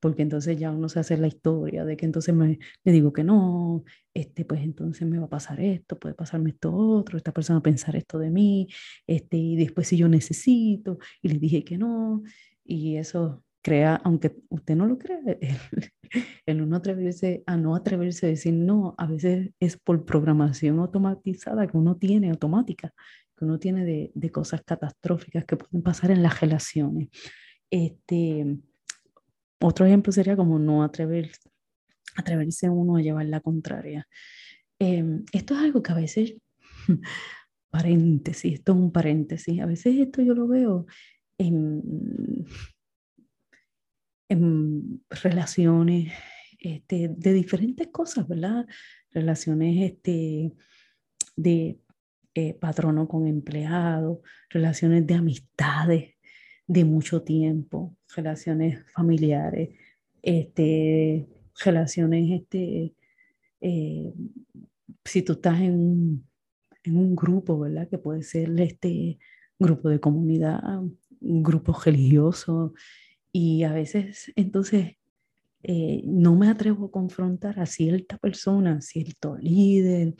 porque 0.00 0.22
entonces 0.22 0.58
ya 0.58 0.70
uno 0.70 0.88
se 0.88 0.98
hace 0.98 1.16
la 1.18 1.28
historia 1.28 1.84
de 1.84 1.96
que 1.96 2.06
entonces 2.06 2.34
me, 2.34 2.58
le 2.84 2.92
digo 2.92 3.12
que 3.12 3.22
no, 3.22 3.84
este, 4.14 4.44
pues 4.44 4.62
entonces 4.62 5.06
me 5.06 5.18
va 5.18 5.26
a 5.26 5.30
pasar 5.30 5.60
esto, 5.60 5.98
puede 5.98 6.14
pasarme 6.14 6.50
esto 6.50 6.74
otro, 6.74 7.18
esta 7.18 7.32
persona 7.32 7.58
va 7.58 7.60
a 7.60 7.62
pensar 7.64 7.94
esto 7.96 8.18
de 8.18 8.30
mí, 8.30 8.68
este, 9.06 9.36
y 9.36 9.56
después 9.56 9.88
si 9.88 9.98
yo 9.98 10.08
necesito, 10.08 10.98
y 11.22 11.28
le 11.28 11.38
dije 11.38 11.62
que 11.62 11.76
no, 11.78 12.22
y 12.64 12.96
eso 12.96 13.44
crea, 13.62 13.96
aunque 13.96 14.36
usted 14.48 14.74
no 14.74 14.86
lo 14.86 14.98
crea, 14.98 15.20
el, 15.40 15.58
el 16.46 16.62
uno 16.62 16.76
atreverse 16.76 17.42
a 17.46 17.56
no 17.58 17.76
atreverse 17.76 18.26
a 18.26 18.30
decir 18.30 18.54
no, 18.54 18.94
a 18.96 19.06
veces 19.06 19.50
es 19.60 19.76
por 19.76 20.04
programación 20.06 20.78
automatizada 20.78 21.66
que 21.66 21.76
uno 21.76 21.96
tiene, 21.96 22.30
automática, 22.30 22.94
que 23.36 23.44
uno 23.44 23.58
tiene 23.58 23.84
de, 23.84 24.12
de 24.14 24.30
cosas 24.30 24.62
catastróficas 24.64 25.44
que 25.44 25.56
pueden 25.56 25.82
pasar 25.82 26.10
en 26.10 26.22
las 26.22 26.40
relaciones. 26.40 27.08
Este, 27.70 28.58
otro 29.60 29.86
ejemplo 29.86 30.12
sería 30.12 30.36
como 30.36 30.58
no 30.58 30.82
atrever, 30.82 31.30
atreverse 32.16 32.68
uno 32.68 32.96
a 32.96 33.02
llevar 33.02 33.26
la 33.26 33.40
contraria. 33.40 34.08
Em, 34.78 35.24
esto 35.32 35.54
es 35.54 35.60
algo 35.60 35.82
que 35.82 35.92
a 35.92 35.96
veces, 35.96 36.34
paréntesis, 37.70 38.54
esto 38.54 38.72
es 38.72 38.78
un 38.78 38.92
paréntesis, 38.92 39.60
a 39.60 39.66
veces 39.66 39.96
esto 39.98 40.22
yo 40.22 40.34
lo 40.34 40.48
veo 40.48 40.86
en, 41.38 42.46
relaciones 45.10 46.12
este, 46.60 47.08
de 47.08 47.32
diferentes 47.32 47.88
cosas, 47.88 48.28
¿verdad? 48.28 48.64
Relaciones 49.10 49.90
este, 49.90 50.52
de 51.36 51.80
eh, 52.34 52.54
patrono 52.54 53.08
con 53.08 53.26
empleado, 53.26 54.22
relaciones 54.50 55.06
de 55.06 55.14
amistades, 55.14 56.14
de 56.70 56.84
mucho 56.84 57.22
tiempo, 57.22 57.96
relaciones 58.14 58.84
familiares, 58.92 59.70
este, 60.22 61.26
relaciones, 61.64 62.30
este, 62.30 62.94
eh, 63.60 64.12
si 65.04 65.22
tú 65.22 65.32
estás 65.32 65.60
en 65.60 65.74
un, 65.74 66.28
en 66.84 66.96
un, 66.96 67.16
grupo, 67.16 67.58
¿verdad? 67.58 67.88
Que 67.88 67.98
puede 67.98 68.22
ser 68.22 68.48
este 68.60 69.18
grupo 69.58 69.88
de 69.88 69.98
comunidad, 69.98 70.62
un 70.78 71.42
grupo 71.42 71.76
religioso, 71.84 72.72
y 73.32 73.64
a 73.64 73.72
veces 73.72 74.32
entonces 74.36 74.96
eh, 75.64 76.02
no 76.04 76.36
me 76.36 76.48
atrevo 76.48 76.86
a 76.86 76.92
confrontar 76.92 77.58
a 77.58 77.66
cierta 77.66 78.16
persona, 78.16 78.76
a 78.76 78.80
cierto 78.80 79.36
líder 79.38 80.14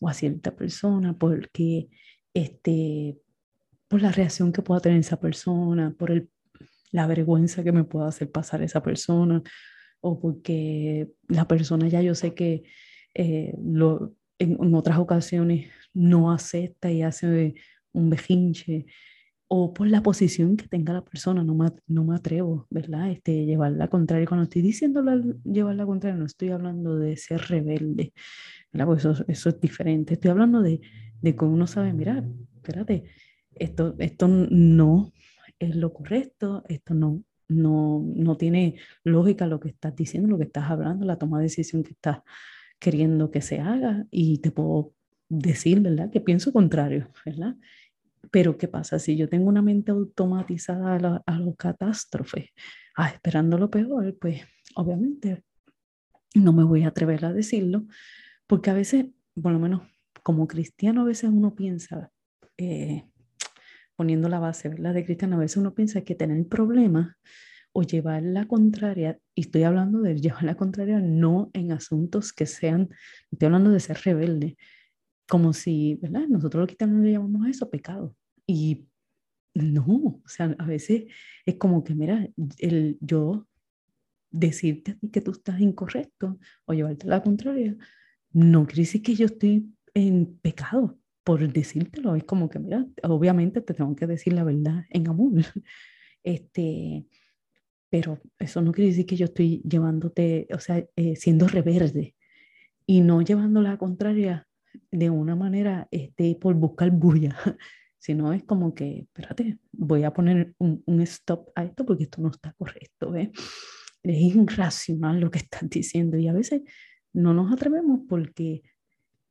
o 0.00 0.08
a 0.08 0.14
cierta 0.14 0.56
persona, 0.56 1.12
porque 1.18 1.90
este, 2.32 3.18
por 3.92 4.00
la 4.00 4.10
reacción 4.10 4.52
que 4.54 4.62
pueda 4.62 4.80
tener 4.80 5.00
esa 5.00 5.20
persona, 5.20 5.94
por 5.98 6.10
el, 6.10 6.30
la 6.92 7.06
vergüenza 7.06 7.62
que 7.62 7.72
me 7.72 7.84
pueda 7.84 8.08
hacer 8.08 8.30
pasar 8.30 8.62
esa 8.62 8.82
persona, 8.82 9.42
o 10.00 10.18
porque 10.18 11.10
la 11.28 11.46
persona 11.46 11.88
ya 11.88 12.00
yo 12.00 12.14
sé 12.14 12.32
que 12.32 12.62
eh, 13.12 13.54
lo, 13.62 14.14
en, 14.38 14.74
otras 14.74 14.96
ocasiones 14.96 15.68
no 15.92 16.32
acepta 16.32 16.90
y 16.90 17.02
hace 17.02 17.52
un 17.92 18.08
bejinche, 18.08 18.86
o 19.46 19.74
por 19.74 19.88
la 19.88 20.02
posición 20.02 20.56
que 20.56 20.68
tenga 20.68 20.94
la 20.94 21.04
persona, 21.04 21.44
no 21.44 21.54
me, 21.54 21.68
no 21.86 22.04
me 22.04 22.16
atrevo, 22.16 22.66
¿verdad? 22.70 23.10
Este, 23.10 23.44
llevarla 23.44 23.88
contraria. 23.88 24.26
Cuando 24.26 24.44
estoy 24.44 24.62
diciendo 24.62 25.04
llevarla 25.44 25.84
contraria, 25.84 26.18
no 26.18 26.24
estoy 26.24 26.48
hablando 26.48 26.96
de 26.98 27.18
ser 27.18 27.42
rebelde, 27.42 28.14
¿verdad? 28.72 28.86
Pues 28.86 29.04
eso, 29.04 29.24
eso 29.28 29.48
es 29.50 29.60
diferente. 29.60 30.14
Estoy 30.14 30.30
hablando 30.30 30.62
de, 30.62 30.80
de 31.20 31.36
que 31.36 31.44
uno 31.44 31.66
sabe, 31.66 31.92
mira, 31.92 32.24
espérate, 32.56 33.04
esto, 33.56 33.94
esto 33.98 34.28
no 34.28 35.12
es 35.58 35.76
lo 35.76 35.92
correcto, 35.92 36.64
esto 36.68 36.94
no, 36.94 37.22
no, 37.48 38.04
no 38.14 38.36
tiene 38.36 38.76
lógica 39.04 39.46
lo 39.46 39.60
que 39.60 39.68
estás 39.68 39.94
diciendo, 39.94 40.28
lo 40.28 40.38
que 40.38 40.44
estás 40.44 40.70
hablando, 40.70 41.06
la 41.06 41.18
toma 41.18 41.38
de 41.38 41.44
decisión 41.44 41.82
que 41.82 41.92
estás 41.92 42.18
queriendo 42.78 43.30
que 43.30 43.42
se 43.42 43.60
haga 43.60 44.06
y 44.10 44.38
te 44.38 44.50
puedo 44.50 44.92
decir, 45.28 45.80
¿verdad? 45.80 46.10
Que 46.10 46.20
pienso 46.20 46.52
contrario, 46.52 47.08
¿verdad? 47.24 47.56
Pero 48.30 48.58
¿qué 48.58 48.68
pasa? 48.68 48.98
Si 48.98 49.16
yo 49.16 49.28
tengo 49.28 49.48
una 49.48 49.62
mente 49.62 49.92
automatizada 49.92 50.96
a, 50.96 50.98
la, 50.98 51.22
a 51.26 51.38
los 51.38 51.56
catástrofes, 51.56 52.50
ah, 52.96 53.08
esperando 53.08 53.58
lo 53.58 53.70
peor, 53.70 54.16
pues 54.20 54.42
obviamente 54.74 55.42
no 56.34 56.52
me 56.52 56.64
voy 56.64 56.82
a 56.82 56.88
atrever 56.88 57.24
a 57.24 57.32
decirlo, 57.32 57.86
porque 58.46 58.70
a 58.70 58.74
veces, 58.74 59.06
por 59.40 59.52
lo 59.52 59.58
menos 59.58 59.82
como 60.22 60.46
cristiano, 60.46 61.02
a 61.02 61.04
veces 61.04 61.30
uno 61.30 61.54
piensa, 61.54 62.10
eh, 62.56 63.04
poniendo 63.96 64.28
la 64.28 64.40
base 64.40 64.68
¿verdad? 64.68 64.94
de 64.94 65.04
cristiano, 65.04 65.36
a 65.36 65.40
veces 65.40 65.58
uno 65.58 65.74
piensa 65.74 66.02
que 66.02 66.14
tener 66.14 66.46
problemas 66.46 67.16
o 67.72 67.82
llevar 67.82 68.22
la 68.22 68.46
contraria, 68.46 69.18
y 69.34 69.42
estoy 69.42 69.62
hablando 69.62 70.00
de 70.00 70.20
llevar 70.20 70.44
la 70.44 70.56
contraria 70.56 71.00
no 71.00 71.50
en 71.54 71.72
asuntos 71.72 72.32
que 72.32 72.46
sean, 72.46 72.90
estoy 73.30 73.46
hablando 73.46 73.70
de 73.70 73.80
ser 73.80 73.98
rebelde, 74.04 74.56
como 75.28 75.52
si, 75.52 75.94
¿verdad? 76.02 76.26
Nosotros 76.28 76.60
los 76.60 76.66
cristianos 76.66 77.02
le 77.02 77.12
llamamos 77.12 77.46
a 77.46 77.50
eso 77.50 77.70
pecado. 77.70 78.14
Y 78.46 78.86
no, 79.54 80.20
o 80.22 80.28
sea, 80.28 80.54
a 80.58 80.66
veces 80.66 81.04
es 81.46 81.54
como 81.56 81.82
que, 81.84 81.94
mira, 81.94 82.28
el, 82.58 82.98
yo 83.00 83.46
decirte 84.30 84.92
a 84.92 84.94
ti 84.96 85.10
que 85.10 85.20
tú 85.20 85.30
estás 85.30 85.60
incorrecto 85.60 86.38
o 86.66 86.74
llevarte 86.74 87.06
la 87.06 87.22
contraria, 87.22 87.76
no 88.32 88.66
quiere 88.66 88.82
decir 88.82 89.02
que 89.02 89.14
yo 89.14 89.26
estoy 89.26 89.70
en 89.94 90.38
pecado 90.38 90.98
por 91.24 91.52
decírtelo. 91.52 92.14
Es 92.16 92.24
como 92.24 92.48
que, 92.48 92.58
mira, 92.58 92.86
obviamente 93.04 93.60
te 93.60 93.74
tengo 93.74 93.94
que 93.96 94.06
decir 94.06 94.32
la 94.32 94.44
verdad 94.44 94.84
en 94.90 95.08
amor. 95.08 95.32
Este, 96.24 97.04
pero 97.90 98.20
eso 98.38 98.62
no 98.62 98.70
quiere 98.70 98.90
decir 98.90 99.06
que 99.06 99.16
yo 99.16 99.24
estoy 99.24 99.60
llevándote, 99.68 100.46
o 100.54 100.60
sea, 100.60 100.86
eh, 100.94 101.16
siendo 101.16 101.48
reverde 101.48 102.14
y 102.86 103.00
no 103.00 103.22
llevando 103.22 103.60
la 103.60 103.76
contraria 103.76 104.46
de 104.90 105.10
una 105.10 105.36
manera 105.36 105.88
este, 105.90 106.36
por 106.36 106.54
buscar 106.54 106.90
bulla, 106.90 107.36
sino 107.98 108.32
es 108.32 108.44
como 108.44 108.72
que, 108.72 109.00
espérate, 109.00 109.58
voy 109.72 110.04
a 110.04 110.12
poner 110.12 110.54
un, 110.58 110.82
un 110.86 111.00
stop 111.02 111.50
a 111.54 111.64
esto 111.64 111.84
porque 111.84 112.04
esto 112.04 112.22
no 112.22 112.30
está 112.30 112.52
correcto. 112.54 113.14
¿eh? 113.14 113.30
Es 114.02 114.34
irracional 114.34 115.20
lo 115.20 115.30
que 115.30 115.40
estás 115.40 115.62
diciendo 115.68 116.16
y 116.16 116.28
a 116.28 116.32
veces 116.32 116.62
no 117.12 117.34
nos 117.34 117.52
atrevemos 117.52 118.00
porque 118.08 118.62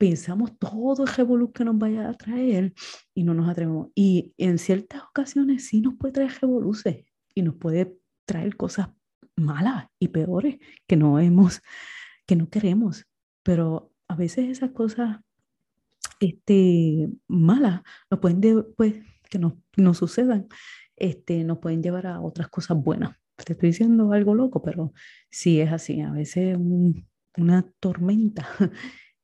pensamos 0.02 0.58
todo 0.58 1.04
el 1.04 1.14
revolú 1.14 1.52
que 1.52 1.64
nos 1.64 1.78
vaya 1.78 2.10
a 2.10 2.16
traer 2.16 2.74
y 3.14 3.24
no 3.24 3.36
nos 3.36 3.48
atrevemos. 3.48 3.90
Y 3.94 4.34
en 4.40 4.58
ciertas 4.58 5.04
ocasiones 5.04 5.68
sí 5.68 5.80
nos 5.80 5.94
puede 5.94 6.14
traer 6.14 6.32
revoluces 6.42 7.06
y 7.36 7.44
nos 7.44 7.54
puede 7.58 7.96
traer 8.26 8.58
cosas 8.58 8.88
malas 9.36 9.90
y 10.00 10.08
peores 10.08 10.58
que 10.88 10.98
no 10.98 11.20
hemos, 11.20 11.62
que 12.26 12.36
no 12.36 12.50
queremos. 12.50 13.06
Pero 13.44 13.94
a 14.08 14.16
veces 14.16 14.50
esas 14.50 14.72
cosas 14.72 15.20
este, 16.20 17.08
malas 17.28 17.84
nos 18.10 18.20
pueden, 18.20 18.42
pues, 18.76 18.96
que 19.30 19.38
nos, 19.38 19.54
nos 19.78 20.00
sucedan, 20.00 20.48
este, 20.96 21.44
nos 21.44 21.60
pueden 21.60 21.84
llevar 21.84 22.08
a 22.08 22.22
otras 22.22 22.48
cosas 22.48 22.76
buenas. 22.76 23.16
Te 23.36 23.54
estoy 23.54 23.70
diciendo 23.70 24.14
algo 24.14 24.34
loco, 24.34 24.64
pero 24.64 24.94
sí 25.30 25.62
es 25.62 25.72
así. 25.72 26.02
A 26.02 26.10
veces 26.10 26.58
una 27.38 27.72
tormenta 27.80 28.48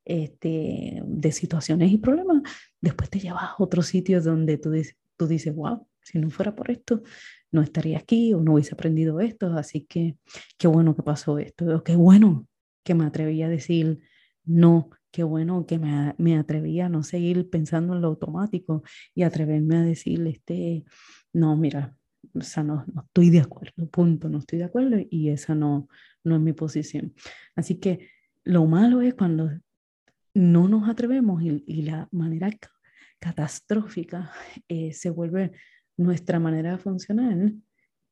este, 0.07 1.01
de 1.05 1.31
situaciones 1.31 1.91
y 1.91 1.97
problemas, 1.97 2.41
después 2.79 3.09
te 3.09 3.19
llevas 3.19 3.43
a 3.43 3.55
otro 3.59 3.81
sitio 3.81 4.21
donde 4.21 4.57
tú, 4.57 4.71
tú 5.17 5.27
dices, 5.27 5.53
wow, 5.53 5.85
si 6.01 6.17
no 6.17 6.29
fuera 6.29 6.55
por 6.55 6.71
esto, 6.71 7.03
no 7.51 7.61
estaría 7.61 7.97
aquí 7.97 8.33
o 8.33 8.41
no 8.41 8.53
hubiese 8.53 8.73
aprendido 8.73 9.19
esto. 9.19 9.47
Así 9.53 9.81
que 9.81 10.17
qué 10.57 10.67
bueno 10.67 10.95
que 10.95 11.03
pasó 11.03 11.37
esto, 11.37 11.83
qué 11.83 11.95
bueno 11.95 12.47
que 12.83 12.95
me 12.95 13.05
atreví 13.05 13.41
a 13.43 13.49
decir 13.49 13.99
no, 14.45 14.89
qué 15.11 15.23
bueno 15.23 15.65
que 15.65 15.77
me, 15.77 16.15
me 16.17 16.37
atreví 16.37 16.79
a 16.79 16.87
no 16.87 17.03
seguir 17.03 17.49
pensando 17.49 17.93
en 17.93 18.01
lo 18.01 18.07
automático 18.07 18.83
y 19.13 19.23
atreverme 19.23 19.75
a 19.75 19.81
decir, 19.81 20.25
este, 20.25 20.85
no, 21.33 21.57
mira, 21.57 21.97
o 22.33 22.41
sea, 22.41 22.63
no, 22.63 22.85
no, 22.93 23.01
estoy 23.01 23.29
de 23.29 23.41
acuerdo, 23.41 23.87
punto, 23.89 24.29
no 24.29 24.39
estoy 24.39 24.59
de 24.59 24.65
acuerdo 24.65 24.97
y 25.09 25.29
esa 25.29 25.53
no, 25.53 25.89
no 26.23 26.35
es 26.35 26.41
mi 26.41 26.53
posición. 26.53 27.13
Así 27.55 27.75
que 27.75 28.09
lo 28.45 28.65
malo 28.65 29.01
es 29.01 29.15
cuando 29.15 29.49
no 30.37 30.67
nos 30.67 30.87
atrevemos 30.87 31.41
y, 31.41 31.81
la 31.81 32.07
manera 32.11 32.51
catastrófica 33.17 34.31
eh, 34.67 34.93
se 34.93 35.09
vuelve 35.09 35.51
nuestra 35.97 36.39
manera 36.39 36.73
de 36.73 36.77
funcionar 36.77 37.53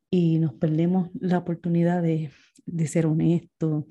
y 0.09 0.39
nos 0.39 0.53
perdemos 0.55 1.11
la 1.19 1.37
oportunidad 1.37 2.01
de, 2.01 2.31
ser 2.87 3.05
honestos, 3.05 3.85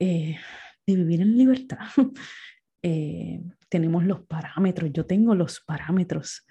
eh, 0.00 0.36
de 0.84 0.96
vivir 0.96 1.20
en 1.22 1.38
libertad. 1.38 1.86
Eh, 2.80 3.42
tenemos 3.68 4.04
los 4.04 4.20
parámetros, 4.20 4.92
yo 4.92 5.04
tengo 5.04 5.34
los 5.34 5.60
parámetros 5.60 6.46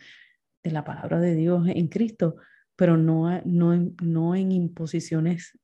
de 0.62 0.72
la 0.72 0.84
palabra 0.84 1.22
de 1.22 1.36
Dios 1.36 1.66
en 1.70 1.88
Cristo, 1.88 2.36
pero 2.76 2.98
no, 2.98 3.42
no, 3.46 3.94
no 4.04 4.36
en 4.36 4.52
imposiciones 4.52 5.58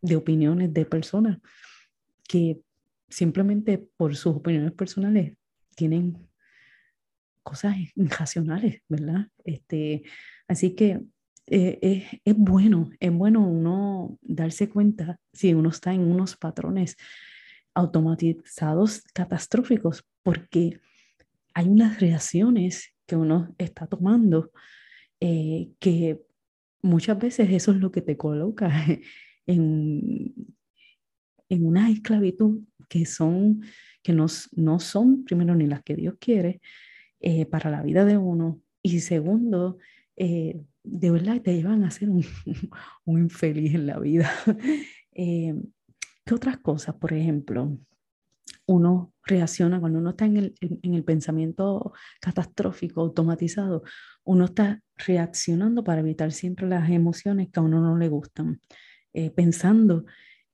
de 0.00 0.16
opiniones 0.16 0.72
de 0.72 0.86
personas 0.86 1.40
que 2.26 2.62
simplemente 3.08 3.78
por 3.96 4.16
sus 4.16 4.36
opiniones 4.36 4.72
personales 4.72 5.36
tienen 5.74 6.28
cosas 7.42 7.76
irracionales, 7.94 8.82
¿verdad? 8.88 9.28
Este, 9.44 10.02
así 10.46 10.74
que 10.74 11.00
eh, 11.46 11.78
es, 11.80 12.20
es, 12.24 12.36
bueno, 12.36 12.90
es 13.00 13.12
bueno 13.12 13.46
uno 13.46 14.18
darse 14.20 14.68
cuenta 14.68 15.18
si 15.32 15.54
uno 15.54 15.70
está 15.70 15.94
en 15.94 16.02
unos 16.02 16.36
patrones 16.36 16.96
automatizados 17.74 19.02
catastróficos, 19.14 20.04
porque 20.22 20.80
hay 21.54 21.68
unas 21.68 22.00
reacciones 22.00 22.92
que 23.06 23.16
uno 23.16 23.54
está 23.56 23.86
tomando 23.86 24.50
eh, 25.20 25.70
que 25.78 26.20
muchas 26.82 27.18
veces 27.18 27.50
eso 27.50 27.72
es 27.72 27.78
lo 27.78 27.90
que 27.90 28.02
te 28.02 28.16
coloca 28.16 28.70
en, 29.46 30.34
en 31.48 31.66
una 31.66 31.90
esclavitud 31.90 32.62
que 32.88 33.06
son, 33.06 33.62
que 34.02 34.12
no, 34.12 34.26
no 34.52 34.80
son, 34.80 35.24
primero, 35.24 35.54
ni 35.54 35.66
las 35.66 35.82
que 35.82 35.94
Dios 35.94 36.14
quiere 36.18 36.60
eh, 37.20 37.46
para 37.46 37.70
la 37.70 37.82
vida 37.82 38.04
de 38.04 38.16
uno, 38.16 38.60
y 38.82 39.00
segundo, 39.00 39.78
eh, 40.16 40.60
de 40.84 41.10
verdad 41.10 41.40
te 41.42 41.54
llevan 41.54 41.84
a 41.84 41.90
ser 41.90 42.10
un, 42.10 42.24
un 43.04 43.18
infeliz 43.18 43.74
en 43.74 43.86
la 43.86 43.98
vida. 43.98 44.30
Eh, 45.20 45.52
¿Qué 46.24 46.32
otras 46.32 46.58
cosas? 46.58 46.94
Por 46.94 47.12
ejemplo, 47.12 47.76
uno 48.66 49.12
reacciona 49.24 49.80
cuando 49.80 49.98
uno 49.98 50.10
está 50.10 50.26
en 50.26 50.36
el, 50.36 50.54
en 50.60 50.94
el 50.94 51.02
pensamiento 51.02 51.92
catastrófico, 52.20 53.00
automatizado, 53.00 53.82
uno 54.22 54.44
está 54.44 54.80
reaccionando 54.96 55.82
para 55.82 56.02
evitar 56.02 56.30
siempre 56.30 56.68
las 56.68 56.88
emociones 56.88 57.48
que 57.50 57.58
a 57.58 57.64
uno 57.64 57.80
no 57.80 57.98
le 57.98 58.08
gustan, 58.08 58.60
pensando 59.34 60.04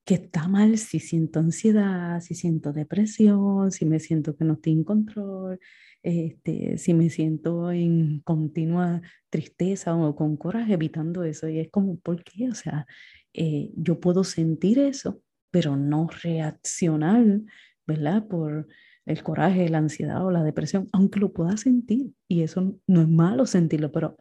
que 0.05 0.15
está 0.15 0.49
mal 0.49 0.77
si 0.79 1.01
siento 1.01 1.41
ansiedad, 1.41 2.21
si 2.21 2.35
siento 2.35 2.73
depresión, 2.73 3.73
si 3.73 3.87
me 3.87 4.01
siento 4.01 4.37
que 4.37 4.45
no 4.45 4.55
estoy 4.55 4.73
en 4.75 4.85
control, 4.85 5.59
este, 6.03 6.77
si 6.79 6.93
me 6.95 7.09
siento 7.09 7.73
en 7.73 8.21
continua 8.21 9.01
tristeza 9.31 9.97
o 9.97 10.15
con 10.15 10.37
coraje, 10.37 10.75
evitando 10.75 11.25
eso. 11.25 11.49
Y 11.49 11.59
es 11.61 11.71
como, 11.71 11.99
¿por 11.99 12.23
qué? 12.23 12.51
O 12.51 12.55
sea, 12.55 12.87
eh, 13.33 13.71
yo 13.77 14.01
puedo 14.01 14.25
sentir 14.25 14.79
eso, 14.79 15.23
pero 15.51 15.77
no 15.77 16.09
reaccionar, 16.23 17.41
¿verdad? 17.87 18.27
Por 18.29 18.69
el 19.07 19.23
coraje, 19.23 19.69
la 19.69 19.79
ansiedad 19.79 20.25
o 20.25 20.31
la 20.31 20.43
depresión, 20.43 20.89
aunque 20.93 21.21
lo 21.21 21.33
pueda 21.33 21.57
sentir. 21.57 22.13
Y 22.29 22.43
eso 22.43 22.79
no 22.87 23.01
es 23.01 23.09
malo 23.09 23.47
sentirlo, 23.47 23.91
pero 23.93 24.19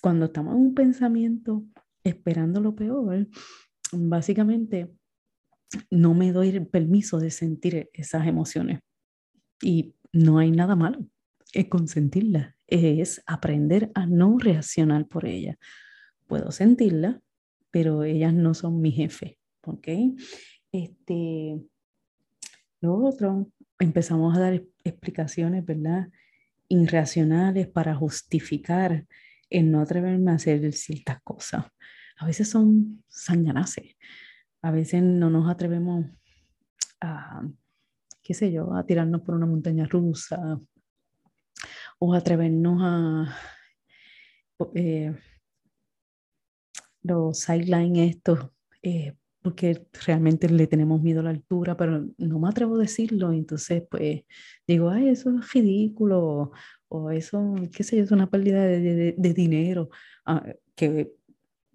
cuando 0.00 0.26
estamos 0.26 0.54
en 0.54 0.60
un 0.60 0.74
pensamiento 0.74 1.64
esperando 2.04 2.60
lo 2.60 2.74
peor, 2.74 3.28
básicamente 3.92 4.90
no 5.90 6.14
me 6.14 6.32
doy 6.32 6.50
el 6.50 6.66
permiso 6.66 7.18
de 7.18 7.30
sentir 7.30 7.90
esas 7.92 8.26
emociones. 8.26 8.80
Y 9.62 9.94
no 10.12 10.38
hay 10.38 10.50
nada 10.50 10.76
malo 10.76 11.06
en 11.52 11.68
consentirlas, 11.68 12.54
es 12.66 13.22
aprender 13.26 13.90
a 13.94 14.06
no 14.06 14.38
reaccionar 14.38 15.06
por 15.06 15.26
ellas. 15.26 15.56
Puedo 16.26 16.50
sentirlas, 16.50 17.16
pero 17.70 18.04
ellas 18.04 18.34
no 18.34 18.54
son 18.54 18.80
mi 18.80 18.90
jefe, 18.90 19.38
¿ok? 19.62 19.88
Este, 20.72 21.60
lo 22.80 22.96
otro, 22.96 23.50
empezamos 23.78 24.36
a 24.36 24.40
dar 24.40 24.64
explicaciones, 24.82 25.64
¿verdad? 25.64 26.08
Irracionales 26.68 27.68
para 27.68 27.94
justificar 27.94 29.06
el 29.50 29.70
no 29.70 29.80
atreverme 29.80 30.32
a 30.32 30.34
hacer 30.34 30.72
ciertas 30.72 31.20
cosas. 31.22 31.66
A 32.16 32.26
veces 32.26 32.48
son 32.48 33.04
sangranaces 33.08 33.96
a 34.64 34.70
veces 34.70 35.02
no 35.02 35.28
nos 35.28 35.50
atrevemos 35.50 36.06
a, 36.98 37.42
qué 38.22 38.32
sé 38.32 38.50
yo, 38.50 38.74
a 38.74 38.86
tirarnos 38.86 39.20
por 39.20 39.34
una 39.34 39.44
montaña 39.44 39.84
rusa 39.84 40.58
o 41.98 42.14
atrevernos 42.14 42.78
a 42.82 43.36
eh, 44.74 45.14
los 47.02 47.38
sidelines 47.40 48.16
estos, 48.16 48.48
eh, 48.80 49.14
porque 49.42 49.86
realmente 50.06 50.48
le 50.48 50.66
tenemos 50.66 51.02
miedo 51.02 51.20
a 51.20 51.24
la 51.24 51.30
altura, 51.30 51.76
pero 51.76 52.06
no 52.16 52.38
me 52.38 52.48
atrevo 52.48 52.76
a 52.76 52.78
decirlo, 52.78 53.34
entonces 53.34 53.84
pues 53.90 54.22
digo, 54.66 54.88
ay, 54.88 55.10
eso 55.10 55.38
es 55.38 55.52
ridículo, 55.52 56.52
o 56.88 57.10
eso, 57.10 57.54
qué 57.70 57.84
sé 57.84 57.98
yo, 57.98 58.04
es 58.04 58.12
una 58.12 58.30
pérdida 58.30 58.64
de, 58.64 59.34
dinero, 59.36 59.90
ah, 60.24 60.42
que 60.74 61.12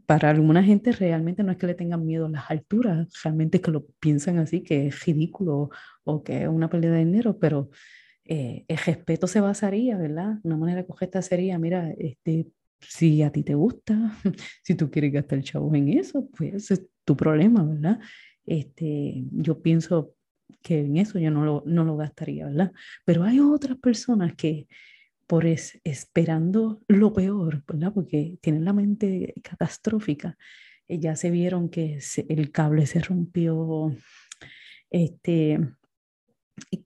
para 0.09 0.31
alguna 0.31 0.63
gente 0.63 0.91
realmente 0.91 1.43
no 1.43 1.51
es 1.51 1.59
que 1.59 1.67
le 1.67 1.75
tengan 1.75 2.03
miedo 2.03 2.27
las 2.27 2.49
alturas, 2.49 3.07
realmente 3.23 3.57
es 3.57 3.63
que 3.63 3.69
lo 3.69 3.85
piensan 3.99 4.39
así, 4.39 4.63
que 4.63 4.87
es 4.87 5.05
ridículo 5.05 5.69
o 6.03 6.23
que 6.23 6.41
es 6.41 6.47
una 6.47 6.67
pérdida 6.67 6.93
de 6.93 7.05
dinero, 7.05 7.37
pero 7.37 7.69
eh, 8.25 8.65
el 8.67 8.77
respeto 8.79 9.27
se 9.27 9.39
basaría, 9.39 9.97
¿verdad? 9.97 10.39
Una 10.41 10.57
manera 10.57 10.83
correcta 10.83 11.21
sería, 11.21 11.59
mira, 11.59 11.93
este, 11.99 12.47
si 12.79 13.21
a 13.21 13.31
ti 13.31 13.43
te 13.43 13.53
gusta, 13.53 14.17
si 14.63 14.73
tú 14.73 14.89
quieres 14.89 15.13
gastar 15.13 15.43
chavos 15.43 15.75
en 15.75 15.89
eso, 15.89 16.27
pues 16.35 16.71
es 16.71 16.87
tu 17.05 17.15
problema, 17.15 17.63
¿verdad? 17.63 17.99
Este, 18.47 19.13
yo 19.31 19.61
pienso 19.61 20.15
que 20.63 20.79
en 20.85 20.97
eso 20.97 21.19
yo 21.19 21.29
no 21.29 21.45
lo, 21.45 21.61
no 21.67 21.83
lo 21.83 21.95
gastaría, 21.97 22.47
¿verdad? 22.47 22.71
Pero 23.05 23.25
hay 23.25 23.39
otras 23.39 23.77
personas 23.77 24.33
que 24.33 24.65
por 25.29 25.45
esperando 25.45 26.81
lo 26.87 27.13
peor, 27.13 27.63
¿verdad? 27.67 27.93
Porque 27.93 28.39
tienen 28.41 28.65
la 28.65 28.73
mente 28.73 29.35
catastrófica. 29.43 30.35
Eh, 30.87 30.97
ya 30.97 31.15
se 31.15 31.29
vieron 31.29 31.69
que 31.69 31.99
el 32.29 32.51
cable 32.51 32.87
se 32.87 32.99
rompió, 32.99 33.95
este, 34.89 35.59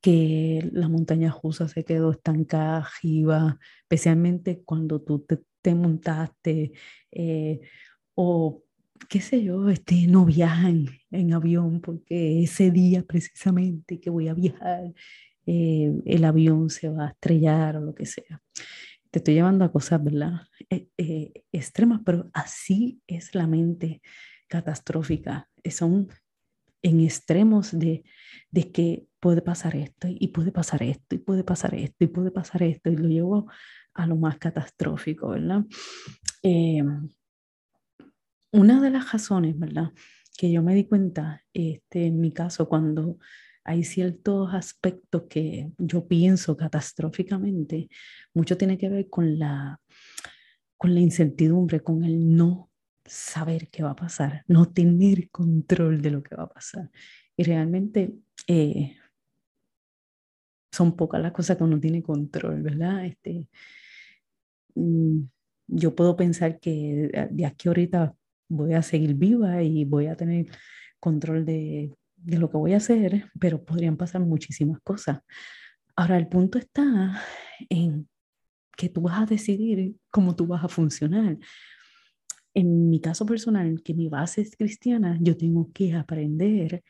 que 0.01 0.69
la 0.73 0.89
montaña 0.89 1.33
rusa 1.41 1.69
se 1.69 1.85
quedó 1.85 2.11
estancada 2.11 2.79
arriba, 2.85 3.57
especialmente 3.83 4.61
cuando 4.65 5.01
tú 5.01 5.25
te, 5.61 5.73
montaste, 5.73 6.73
eh, 7.11 7.61
o 8.13 8.61
qué 9.07 9.21
sé 9.21 9.41
yo, 9.41 9.69
este, 9.69 10.05
no 10.07 10.25
viajan 10.25 10.87
en 11.11 11.33
avión 11.33 11.79
porque 11.79 12.43
ese 12.43 12.71
día 12.71 13.03
precisamente 13.03 14.01
que 14.01 14.09
voy 14.09 14.27
a 14.27 14.33
viajar, 14.33 14.91
eh, 15.45 15.93
el 16.05 16.25
avión 16.25 16.69
se 16.69 16.89
va 16.89 17.07
a 17.07 17.09
estrellar 17.09 17.77
o 17.77 17.81
lo 17.81 17.95
que 17.95 18.05
sea. 18.05 18.41
Te 19.11 19.19
estoy 19.19 19.35
llevando 19.35 19.65
a 19.65 19.71
cosas, 19.71 20.03
¿verdad? 20.03 20.41
Eh, 20.69 21.31
extremas, 21.51 22.01
pero 22.05 22.29
así 22.33 23.01
es 23.07 23.35
la 23.35 23.47
mente 23.47 24.01
catastrófica. 24.47 25.49
Son 25.69 26.07
en 26.81 26.99
extremos 26.99 27.77
de, 27.77 28.03
de 28.51 28.71
que 28.71 29.05
puede 29.19 29.41
pasar 29.41 29.75
esto 29.75 30.07
y 30.09 30.27
puede 30.27 30.51
pasar 30.51 30.83
esto 30.83 31.15
y 31.15 31.19
puede 31.19 31.43
pasar 31.43 31.73
esto 31.73 32.03
y 32.03 32.07
puede 32.07 32.31
pasar 32.31 32.61
esto 32.63 32.89
y 32.89 32.97
lo 32.97 33.07
llevo 33.07 33.47
a 33.93 34.05
lo 34.05 34.15
más 34.17 34.37
catastrófico, 34.37 35.29
¿verdad? 35.29 35.63
Eh, 36.41 36.83
una 38.51 38.81
de 38.81 38.89
las 38.89 39.11
razones, 39.11 39.57
¿verdad? 39.57 39.91
Que 40.37 40.51
yo 40.51 40.61
me 40.61 40.75
di 40.75 40.85
cuenta, 40.85 41.41
este, 41.53 42.07
en 42.07 42.19
mi 42.19 42.31
caso, 42.31 42.67
cuando 42.67 43.17
hay 43.63 43.83
ciertos 43.83 44.53
aspectos 44.53 45.23
que 45.29 45.71
yo 45.77 46.07
pienso 46.07 46.57
catastróficamente, 46.57 47.89
mucho 48.33 48.57
tiene 48.57 48.77
que 48.77 48.89
ver 48.89 49.09
con 49.09 49.39
la, 49.39 49.79
con 50.77 50.93
la 50.93 50.99
incertidumbre, 50.99 51.81
con 51.81 52.03
el 52.03 52.35
no 52.35 52.69
saber 53.05 53.69
qué 53.69 53.83
va 53.83 53.91
a 53.91 53.95
pasar, 53.95 54.43
no 54.47 54.71
tener 54.71 55.29
control 55.29 56.01
de 56.01 56.11
lo 56.11 56.23
que 56.23 56.35
va 56.35 56.43
a 56.43 56.53
pasar. 56.53 56.89
Y 57.37 57.43
realmente 57.43 58.13
eh, 58.47 58.97
son 60.71 60.95
pocas 60.95 61.21
las 61.21 61.31
cosas 61.31 61.57
que 61.57 61.63
uno 61.63 61.79
tiene 61.79 62.03
control, 62.03 62.61
¿verdad? 62.61 63.05
Este, 63.05 63.47
mm, 64.75 65.21
yo 65.67 65.95
puedo 65.95 66.15
pensar 66.15 66.59
que 66.59 67.29
de 67.31 67.45
aquí 67.45 67.67
ahorita 67.67 68.15
voy 68.49 68.73
a 68.73 68.81
seguir 68.81 69.15
viva 69.15 69.63
y 69.63 69.85
voy 69.85 70.07
a 70.07 70.15
tener 70.15 70.47
control 70.99 71.45
de, 71.45 71.93
de 72.23 72.37
lo 72.37 72.49
que 72.49 72.57
voy 72.57 72.73
a 72.73 72.77
hacer, 72.77 73.29
pero 73.39 73.63
podrían 73.63 73.97
pasar 73.97 74.21
muchísimas 74.21 74.79
cosas. 74.81 75.19
Ahora, 75.95 76.17
el 76.17 76.27
punto 76.27 76.57
está 76.57 77.21
en 77.69 78.07
que 78.75 78.89
tú 78.89 79.01
vas 79.01 79.21
a 79.21 79.25
decidir 79.25 79.95
cómo 80.09 80.35
tú 80.35 80.47
vas 80.47 80.63
a 80.63 80.67
funcionar. 80.69 81.37
En 82.53 82.89
mi 82.89 82.99
caso 82.99 83.25
personal, 83.25 83.81
que 83.83 83.93
mi 83.93 84.07
base 84.09 84.41
es 84.41 84.55
cristiana, 84.55 85.17
yo 85.21 85.37
tengo 85.37 85.71
que 85.73 85.93
aprender 85.93 86.83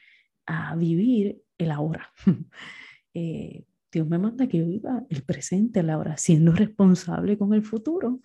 a 0.45 0.75
vivir 0.75 1.41
el 1.57 1.71
ahora. 1.71 2.11
eh, 3.13 3.65
Dios 3.91 4.07
me 4.07 4.17
manda 4.17 4.47
que 4.47 4.57
yo 4.57 4.65
viva 4.65 5.03
el 5.09 5.23
presente, 5.23 5.81
el 5.81 5.89
ahora, 5.89 6.17
siendo 6.17 6.51
responsable 6.53 7.37
con 7.37 7.53
el 7.53 7.63
futuro, 7.63 8.21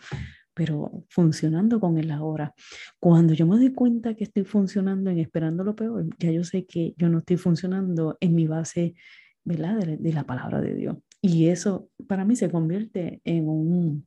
pero 0.59 1.05
funcionando 1.09 1.79
con 1.79 1.99
el 1.99 2.11
ahora. 2.11 2.53
Cuando 2.99 3.33
yo 3.33 3.47
me 3.47 3.57
doy 3.59 3.73
cuenta 3.73 4.15
que 4.15 4.25
estoy 4.25 4.43
funcionando 4.43 5.09
en 5.09 5.21
esperando 5.21 5.63
lo 5.63 5.77
peor, 5.77 6.09
ya 6.19 6.33
yo 6.33 6.43
sé 6.43 6.67
que 6.67 6.95
yo 6.97 7.09
no 7.09 7.19
estoy 7.19 7.37
funcionando 7.37 8.19
en 8.19 8.35
mi 8.35 8.49
base, 8.49 8.97
¿verdad? 9.45 9.79
De, 9.79 9.99
de 9.99 10.13
la 10.13 10.27
palabra 10.27 10.61
de 10.61 10.75
Dios. 10.75 10.97
Y 11.23 11.47
eso 11.47 11.91
para 12.09 12.25
mí 12.25 12.35
se 12.35 12.51
convierte 12.51 13.21
en 13.23 13.49
un, 13.49 14.05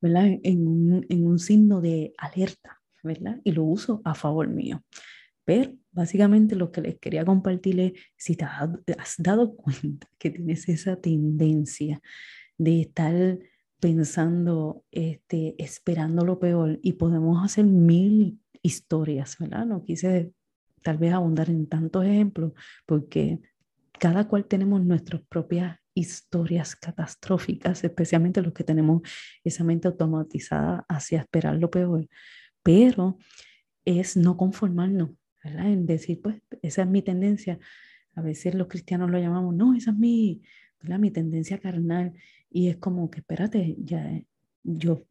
¿verdad? 0.00 0.38
En 0.42 0.66
un, 0.66 1.06
en 1.06 1.26
un 1.26 1.38
signo 1.38 1.82
de 1.82 2.14
alerta, 2.16 2.80
¿verdad? 3.02 3.42
Y 3.44 3.52
lo 3.52 3.64
uso 3.64 4.00
a 4.04 4.14
favor 4.14 4.48
mío. 4.48 4.82
Pero 5.44 5.74
básicamente 5.92 6.56
lo 6.56 6.72
que 6.72 6.80
les 6.80 6.98
quería 6.98 7.26
compartir 7.26 7.78
es 7.78 7.92
si 8.16 8.36
te 8.36 8.46
has 8.46 9.16
dado 9.18 9.54
cuenta 9.54 10.08
que 10.16 10.30
tienes 10.30 10.66
esa 10.70 10.96
tendencia 10.96 12.00
de 12.56 12.80
estar 12.80 13.38
pensando, 13.80 14.84
este, 14.90 15.54
esperando 15.62 16.24
lo 16.24 16.38
peor 16.38 16.78
y 16.82 16.94
podemos 16.94 17.44
hacer 17.44 17.64
mil 17.64 18.40
historias, 18.62 19.36
¿verdad? 19.38 19.66
No 19.66 19.84
quise 19.84 20.32
tal 20.82 20.98
vez 20.98 21.12
abundar 21.12 21.50
en 21.50 21.66
tantos 21.66 22.04
ejemplos 22.04 22.52
porque 22.86 23.40
cada 23.98 24.28
cual 24.28 24.46
tenemos 24.46 24.84
nuestras 24.84 25.22
propias 25.22 25.78
historias 25.94 26.74
catastróficas, 26.76 27.84
especialmente 27.84 28.42
los 28.42 28.52
que 28.52 28.64
tenemos 28.64 29.02
esa 29.44 29.64
mente 29.64 29.88
automatizada 29.88 30.84
hacia 30.88 31.20
esperar 31.20 31.56
lo 31.56 31.70
peor, 31.70 32.08
pero 32.62 33.16
es 33.84 34.16
no 34.16 34.36
conformarnos, 34.36 35.10
en 35.44 35.86
decir, 35.86 36.20
pues, 36.22 36.40
esa 36.62 36.82
es 36.82 36.88
mi 36.88 37.02
tendencia. 37.02 37.58
A 38.14 38.22
veces 38.22 38.54
los 38.54 38.68
cristianos 38.68 39.10
lo 39.10 39.18
llamamos, 39.18 39.54
no, 39.54 39.74
esa 39.74 39.90
es 39.90 39.96
mi, 39.96 40.42
mi 40.98 41.10
tendencia 41.10 41.58
carnal. 41.58 42.12
Y 42.54 42.68
es 42.68 42.76
como 42.76 43.10
que, 43.10 43.18
espérate, 43.18 43.74
ya 43.80 44.22
yo, 44.62 45.04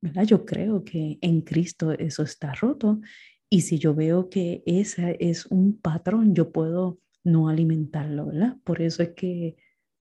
¿verdad? 0.00 0.24
Yo 0.24 0.46
creo 0.46 0.84
que 0.84 1.18
en 1.20 1.42
Cristo 1.42 1.92
eso 1.92 2.22
está 2.22 2.54
roto. 2.54 3.02
Y 3.50 3.60
si 3.60 3.78
yo 3.78 3.94
veo 3.94 4.30
que 4.30 4.62
ese 4.64 5.18
es 5.20 5.44
un 5.46 5.78
patrón, 5.78 6.34
yo 6.34 6.50
puedo 6.50 6.98
no 7.24 7.50
alimentarlo, 7.50 8.28
¿verdad? 8.28 8.56
Por 8.64 8.80
eso 8.80 9.02
es 9.02 9.10
que 9.10 9.56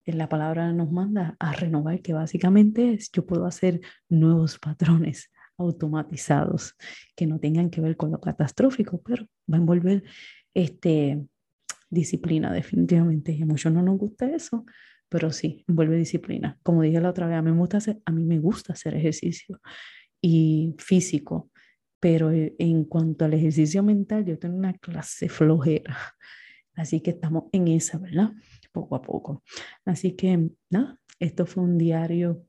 en 0.05 0.17
la 0.17 0.29
palabra 0.29 0.71
nos 0.71 0.89
manda 0.93 1.35
a 1.39 1.51
renovar, 1.51 2.01
que 2.01 2.13
básicamente 2.13 2.93
es, 2.93 3.11
yo 3.11 3.25
puedo 3.25 3.45
hacer 3.45 3.81
nuevos 4.07 4.57
patrones 4.57 5.29
automatizados 5.57 6.75
que 7.17 7.27
no 7.27 7.37
tengan 7.37 7.69
que 7.69 7.81
ver 7.81 7.97
con 7.97 8.11
lo 8.11 8.21
catastrófico, 8.21 9.01
pero 9.01 9.25
va 9.51 9.57
a 9.57 9.59
envolver 9.59 10.05
este, 10.53 11.21
disciplina 11.89 12.53
definitivamente. 12.53 13.33
Y 13.33 13.41
a 13.41 13.45
muchos 13.45 13.73
no 13.73 13.81
nos 13.81 13.97
gusta 13.97 14.33
eso, 14.33 14.65
pero 15.11 15.29
sí, 15.29 15.65
envuelve 15.67 15.97
disciplina. 15.97 16.57
Como 16.63 16.81
dije 16.83 17.01
la 17.01 17.09
otra 17.09 17.27
vez, 17.27 17.35
a 17.35 17.41
mí 17.41 17.51
me 17.51 17.57
gusta 17.57 17.77
hacer, 17.77 18.01
a 18.05 18.13
mí 18.13 18.23
me 18.23 18.39
gusta 18.39 18.71
hacer 18.71 18.95
ejercicio 18.95 19.59
y 20.21 20.73
físico, 20.77 21.51
pero 21.99 22.31
e, 22.31 22.55
en 22.59 22.85
cuanto 22.85 23.25
al 23.25 23.33
ejercicio 23.33 23.83
mental, 23.83 24.23
yo 24.23 24.39
tengo 24.39 24.55
una 24.55 24.73
clase 24.73 25.27
flojera. 25.27 25.97
Así 26.75 27.01
que 27.01 27.09
estamos 27.09 27.43
en 27.51 27.67
esa, 27.67 27.97
¿verdad? 27.97 28.31
Poco 28.71 28.95
a 28.95 29.01
poco. 29.01 29.43
Así 29.83 30.13
que 30.13 30.49
nada, 30.69 30.97
esto 31.19 31.45
fue 31.45 31.61
un 31.63 31.77
diario 31.77 32.45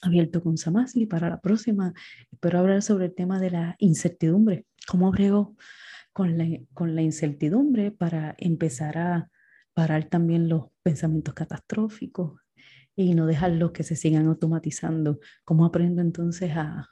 abierto 0.00 0.42
con 0.42 0.56
Samasli. 0.56 1.04
Para 1.04 1.28
la 1.28 1.42
próxima, 1.42 1.92
espero 2.32 2.60
hablar 2.60 2.80
sobre 2.80 3.06
el 3.06 3.14
tema 3.14 3.38
de 3.38 3.50
la 3.50 3.76
incertidumbre. 3.78 4.64
¿Cómo 4.88 5.10
brego 5.10 5.54
con 6.14 6.38
la, 6.38 6.46
con 6.72 6.94
la 6.94 7.02
incertidumbre 7.02 7.90
para 7.90 8.34
empezar 8.38 8.96
a 8.96 9.30
parar 9.74 10.04
también 10.04 10.48
los 10.48 10.66
pensamientos 10.82 11.34
catastróficos 11.34 12.40
y 12.96 13.14
no 13.14 13.26
dejarlos 13.26 13.72
que 13.72 13.82
se 13.82 13.96
sigan 13.96 14.26
automatizando? 14.26 15.18
¿Cómo 15.44 15.64
aprendo 15.66 16.00
entonces 16.00 16.52
a, 16.56 16.88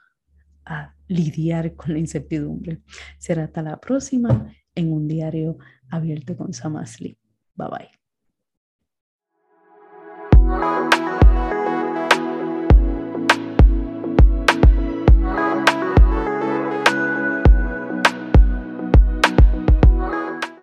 lidiar 1.07 1.75
con 1.75 1.93
la 1.93 1.99
incertidumbre? 1.99 2.81
Será 3.17 3.45
hasta 3.45 3.61
la 3.61 3.79
próxima 3.79 4.53
en 4.75 4.93
un 4.93 5.07
diario 5.07 5.57
abierto 5.89 6.37
con 6.37 6.53
Samasli. 6.53 7.17
Bye 7.55 7.67
bye. 7.69 8.02